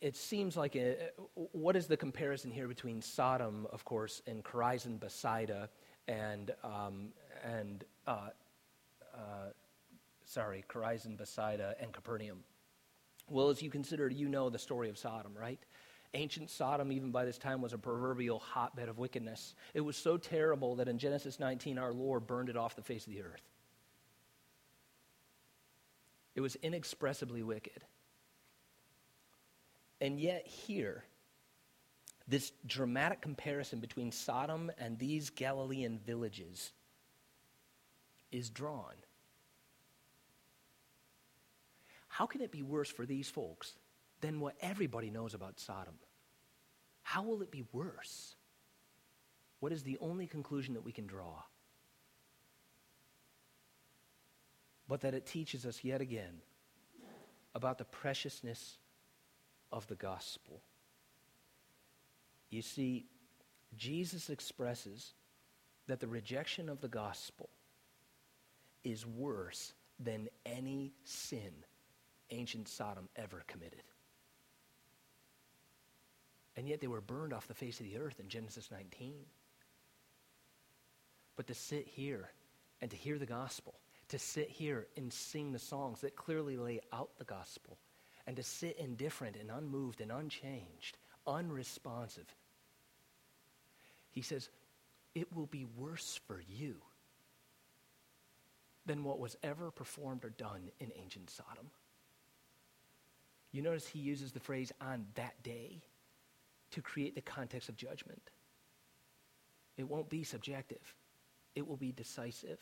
it 0.00 0.16
seems 0.16 0.56
like 0.56 0.76
a, 0.76 0.96
what 1.34 1.76
is 1.76 1.86
the 1.86 1.96
comparison 1.96 2.50
here 2.50 2.68
between 2.68 3.02
Sodom, 3.02 3.66
of 3.72 3.84
course, 3.84 4.22
and 4.26 4.44
Chorazin, 4.44 4.98
Bethsaida, 4.98 5.68
and 6.06 6.52
um, 6.62 7.08
and 7.44 7.84
uh, 8.06 8.30
uh, 9.14 9.50
sorry, 10.24 10.64
Chorazin, 10.68 11.16
Bethsaida, 11.16 11.74
and 11.80 11.92
Capernaum? 11.92 12.44
Well, 13.28 13.48
as 13.48 13.60
you 13.60 13.70
consider, 13.70 14.08
you 14.08 14.28
know 14.28 14.48
the 14.50 14.58
story 14.58 14.88
of 14.88 14.96
Sodom, 14.96 15.32
right? 15.38 15.58
Ancient 16.14 16.48
Sodom, 16.48 16.90
even 16.92 17.10
by 17.10 17.24
this 17.24 17.36
time, 17.36 17.60
was 17.60 17.72
a 17.72 17.78
proverbial 17.78 18.38
hotbed 18.38 18.88
of 18.88 18.98
wickedness. 18.98 19.54
It 19.74 19.82
was 19.82 19.96
so 19.96 20.16
terrible 20.16 20.76
that 20.76 20.88
in 20.88 20.98
Genesis 20.98 21.38
19, 21.38 21.76
our 21.76 21.92
Lord 21.92 22.26
burned 22.26 22.48
it 22.48 22.56
off 22.56 22.76
the 22.76 22.82
face 22.82 23.06
of 23.06 23.12
the 23.12 23.22
earth. 23.22 23.42
It 26.34 26.40
was 26.40 26.56
inexpressibly 26.56 27.42
wicked. 27.42 27.84
And 30.00 30.20
yet, 30.20 30.46
here, 30.46 31.04
this 32.28 32.52
dramatic 32.66 33.20
comparison 33.20 33.80
between 33.80 34.12
Sodom 34.12 34.70
and 34.78 34.98
these 34.98 35.30
Galilean 35.30 35.98
villages 36.06 36.72
is 38.30 38.50
drawn. 38.50 38.94
How 42.06 42.26
can 42.26 42.40
it 42.40 42.52
be 42.52 42.62
worse 42.62 42.90
for 42.90 43.06
these 43.06 43.28
folks 43.28 43.74
than 44.20 44.40
what 44.40 44.56
everybody 44.60 45.10
knows 45.10 45.34
about 45.34 45.58
Sodom? 45.58 45.94
How 47.02 47.22
will 47.22 47.42
it 47.42 47.50
be 47.50 47.64
worse? 47.72 48.34
What 49.60 49.72
is 49.72 49.82
the 49.82 49.98
only 50.00 50.26
conclusion 50.26 50.74
that 50.74 50.84
we 50.84 50.92
can 50.92 51.06
draw? 51.06 51.42
But 54.86 55.00
that 55.00 55.14
it 55.14 55.26
teaches 55.26 55.66
us 55.66 55.82
yet 55.82 56.00
again 56.00 56.42
about 57.54 57.78
the 57.78 57.84
preciousness 57.84 58.78
of 59.72 59.86
the 59.86 59.94
gospel. 59.94 60.60
You 62.50 62.62
see, 62.62 63.06
Jesus 63.76 64.30
expresses 64.30 65.12
that 65.86 66.00
the 66.00 66.06
rejection 66.06 66.68
of 66.68 66.80
the 66.80 66.88
gospel 66.88 67.48
is 68.84 69.06
worse 69.06 69.72
than 69.98 70.28
any 70.46 70.92
sin 71.04 71.52
ancient 72.30 72.68
Sodom 72.68 73.08
ever 73.16 73.42
committed. 73.46 73.82
And 76.56 76.68
yet 76.68 76.80
they 76.80 76.86
were 76.86 77.00
burned 77.00 77.32
off 77.32 77.46
the 77.46 77.54
face 77.54 77.80
of 77.80 77.86
the 77.86 77.98
earth 77.98 78.18
in 78.20 78.28
Genesis 78.28 78.70
19. 78.70 79.14
But 81.36 81.46
to 81.46 81.54
sit 81.54 81.86
here 81.86 82.30
and 82.80 82.90
to 82.90 82.96
hear 82.96 83.18
the 83.18 83.26
gospel, 83.26 83.74
to 84.08 84.18
sit 84.18 84.50
here 84.50 84.88
and 84.96 85.12
sing 85.12 85.52
the 85.52 85.58
songs 85.58 86.00
that 86.00 86.16
clearly 86.16 86.56
lay 86.56 86.80
out 86.92 87.10
the 87.18 87.24
gospel, 87.24 87.78
and 88.28 88.36
to 88.36 88.42
sit 88.42 88.76
indifferent 88.78 89.36
and 89.36 89.50
unmoved 89.50 90.02
and 90.02 90.12
unchanged, 90.12 90.98
unresponsive. 91.26 92.26
He 94.10 94.20
says, 94.20 94.50
it 95.14 95.34
will 95.34 95.46
be 95.46 95.64
worse 95.64 96.20
for 96.26 96.42
you 96.46 96.76
than 98.84 99.02
what 99.02 99.18
was 99.18 99.38
ever 99.42 99.70
performed 99.70 100.26
or 100.26 100.28
done 100.28 100.70
in 100.78 100.92
ancient 101.02 101.30
Sodom. 101.30 101.70
You 103.50 103.62
notice 103.62 103.86
he 103.86 103.98
uses 103.98 104.32
the 104.32 104.40
phrase 104.40 104.72
on 104.78 105.06
that 105.14 105.42
day 105.42 105.80
to 106.72 106.82
create 106.82 107.14
the 107.14 107.22
context 107.22 107.70
of 107.70 107.76
judgment. 107.76 108.30
It 109.78 109.88
won't 109.88 110.10
be 110.10 110.22
subjective, 110.22 110.94
it 111.54 111.66
will 111.66 111.78
be 111.78 111.92
decisive, 111.92 112.60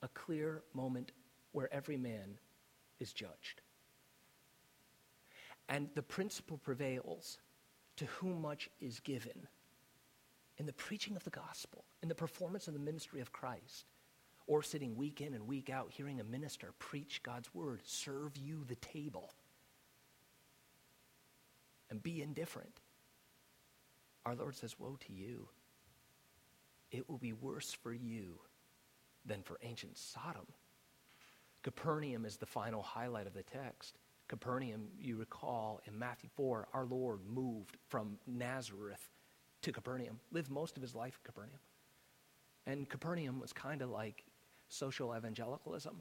a 0.00 0.06
clear 0.14 0.62
moment 0.74 1.10
where 1.50 1.74
every 1.74 1.96
man 1.96 2.38
is 3.00 3.12
judged. 3.12 3.62
And 5.72 5.88
the 5.94 6.02
principle 6.02 6.58
prevails 6.58 7.38
to 7.96 8.04
whom 8.04 8.42
much 8.42 8.68
is 8.82 9.00
given. 9.00 9.48
In 10.58 10.66
the 10.66 10.72
preaching 10.74 11.16
of 11.16 11.24
the 11.24 11.30
gospel, 11.30 11.86
in 12.02 12.10
the 12.10 12.14
performance 12.14 12.68
of 12.68 12.74
the 12.74 12.78
ministry 12.78 13.22
of 13.22 13.32
Christ, 13.32 13.86
or 14.46 14.62
sitting 14.62 14.94
week 14.96 15.22
in 15.22 15.32
and 15.32 15.46
week 15.46 15.70
out 15.70 15.90
hearing 15.90 16.20
a 16.20 16.24
minister 16.24 16.74
preach 16.78 17.22
God's 17.22 17.54
word, 17.54 17.80
serve 17.84 18.36
you 18.36 18.64
the 18.68 18.74
table, 18.76 19.32
and 21.88 22.02
be 22.02 22.20
indifferent. 22.20 22.80
Our 24.26 24.34
Lord 24.34 24.54
says, 24.54 24.78
Woe 24.78 24.98
to 25.06 25.12
you. 25.14 25.48
It 26.90 27.08
will 27.08 27.16
be 27.16 27.32
worse 27.32 27.72
for 27.72 27.94
you 27.94 28.40
than 29.24 29.40
for 29.42 29.58
ancient 29.62 29.96
Sodom. 29.96 30.46
Capernaum 31.62 32.26
is 32.26 32.36
the 32.36 32.44
final 32.44 32.82
highlight 32.82 33.26
of 33.26 33.32
the 33.32 33.42
text. 33.42 33.96
Capernaum, 34.32 34.88
you 34.98 35.18
recall 35.18 35.82
in 35.84 35.98
Matthew 35.98 36.30
4, 36.36 36.68
our 36.72 36.86
Lord 36.86 37.20
moved 37.28 37.76
from 37.88 38.16
Nazareth 38.26 39.10
to 39.60 39.72
Capernaum, 39.72 40.20
lived 40.30 40.50
most 40.50 40.78
of 40.78 40.82
his 40.82 40.94
life 40.94 41.20
in 41.22 41.26
Capernaum. 41.26 41.58
And 42.66 42.88
Capernaum 42.88 43.40
was 43.40 43.52
kind 43.52 43.82
of 43.82 43.90
like 43.90 44.24
social 44.70 45.14
evangelicalism. 45.14 46.00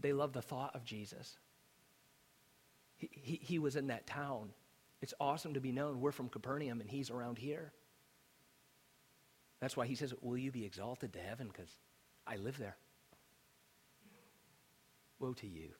They 0.00 0.12
loved 0.12 0.34
the 0.34 0.42
thought 0.42 0.76
of 0.76 0.84
Jesus. 0.84 1.38
He, 2.98 3.10
he, 3.10 3.40
he 3.42 3.58
was 3.58 3.74
in 3.74 3.88
that 3.88 4.06
town. 4.06 4.50
It's 5.02 5.14
awesome 5.18 5.54
to 5.54 5.60
be 5.60 5.72
known. 5.72 6.00
We're 6.00 6.12
from 6.12 6.28
Capernaum 6.28 6.80
and 6.80 6.88
he's 6.88 7.10
around 7.10 7.36
here. 7.36 7.72
That's 9.58 9.76
why 9.76 9.86
he 9.86 9.96
says, 9.96 10.14
Will 10.22 10.38
you 10.38 10.52
be 10.52 10.64
exalted 10.64 11.14
to 11.14 11.18
heaven? 11.18 11.48
Because 11.48 11.80
I 12.28 12.36
live 12.36 12.58
there. 12.58 12.76
Woe 15.18 15.32
to 15.32 15.48
you. 15.48 15.70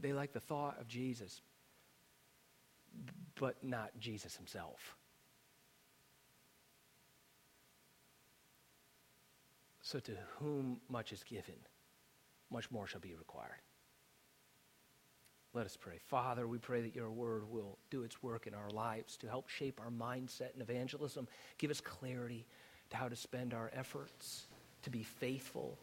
They 0.00 0.12
like 0.12 0.32
the 0.32 0.40
thought 0.40 0.80
of 0.80 0.86
Jesus, 0.88 1.40
but 3.34 3.62
not 3.62 3.90
Jesus 3.98 4.36
himself. 4.36 4.96
So, 9.80 9.98
to 10.00 10.12
whom 10.38 10.80
much 10.90 11.12
is 11.12 11.22
given, 11.22 11.54
much 12.50 12.70
more 12.70 12.86
shall 12.86 13.00
be 13.00 13.14
required. 13.14 13.62
Let 15.54 15.64
us 15.64 15.78
pray. 15.80 15.98
Father, 16.04 16.46
we 16.46 16.58
pray 16.58 16.82
that 16.82 16.94
your 16.94 17.10
word 17.10 17.50
will 17.50 17.78
do 17.90 18.02
its 18.02 18.22
work 18.22 18.46
in 18.46 18.54
our 18.54 18.70
lives 18.70 19.16
to 19.16 19.28
help 19.28 19.48
shape 19.48 19.80
our 19.80 19.90
mindset 19.90 20.54
in 20.54 20.60
evangelism. 20.60 21.26
Give 21.56 21.70
us 21.70 21.80
clarity 21.80 22.44
to 22.90 22.96
how 22.96 23.08
to 23.08 23.16
spend 23.16 23.54
our 23.54 23.70
efforts, 23.74 24.46
to 24.82 24.90
be 24.90 25.02
faithful. 25.02 25.78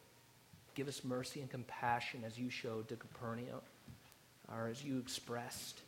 Give 0.76 0.88
us 0.88 1.04
mercy 1.04 1.42
and 1.42 1.50
compassion 1.50 2.24
as 2.24 2.38
you 2.38 2.52
showed 2.52 2.88
to 2.90 2.96
Capernaum 2.96 3.62
or 4.52 4.68
as 4.68 4.84
you 4.84 5.00
expressed 5.00 5.82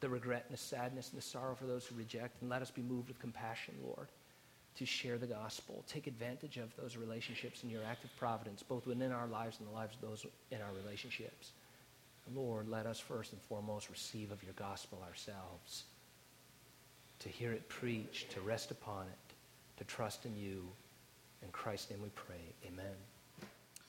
the 0.00 0.08
regret 0.08 0.44
and 0.48 0.56
the 0.56 0.62
sadness 0.62 1.10
and 1.10 1.18
the 1.18 1.24
sorrow 1.24 1.54
for 1.54 1.66
those 1.66 1.86
who 1.86 1.94
reject. 1.94 2.40
And 2.40 2.50
let 2.50 2.62
us 2.62 2.70
be 2.70 2.82
moved 2.82 3.08
with 3.08 3.20
compassion, 3.20 3.74
Lord, 3.82 4.08
to 4.76 4.84
share 4.84 5.16
the 5.16 5.26
gospel. 5.26 5.84
Take 5.88 6.06
advantage 6.06 6.56
of 6.56 6.74
those 6.76 6.96
relationships 6.96 7.62
in 7.62 7.70
your 7.70 7.82
active 7.88 8.10
providence, 8.18 8.62
both 8.62 8.86
within 8.86 9.12
our 9.12 9.26
lives 9.26 9.58
and 9.58 9.68
the 9.68 9.72
lives 9.72 9.94
of 9.94 10.08
those 10.08 10.26
in 10.50 10.60
our 10.60 10.72
relationships. 10.82 11.52
Lord, 12.34 12.68
let 12.68 12.86
us 12.86 13.00
first 13.00 13.32
and 13.32 13.40
foremost 13.42 13.90
receive 13.90 14.30
of 14.30 14.42
your 14.42 14.54
gospel 14.54 15.02
ourselves, 15.06 15.84
to 17.18 17.28
hear 17.28 17.52
it 17.52 17.68
preached, 17.68 18.30
to 18.32 18.40
rest 18.40 18.70
upon 18.70 19.06
it, 19.06 19.34
to 19.78 19.84
trust 19.84 20.24
in 20.24 20.36
you. 20.36 20.68
In 21.42 21.48
Christ's 21.50 21.90
name 21.90 22.02
we 22.02 22.10
pray. 22.10 22.54
Amen. 22.66 23.11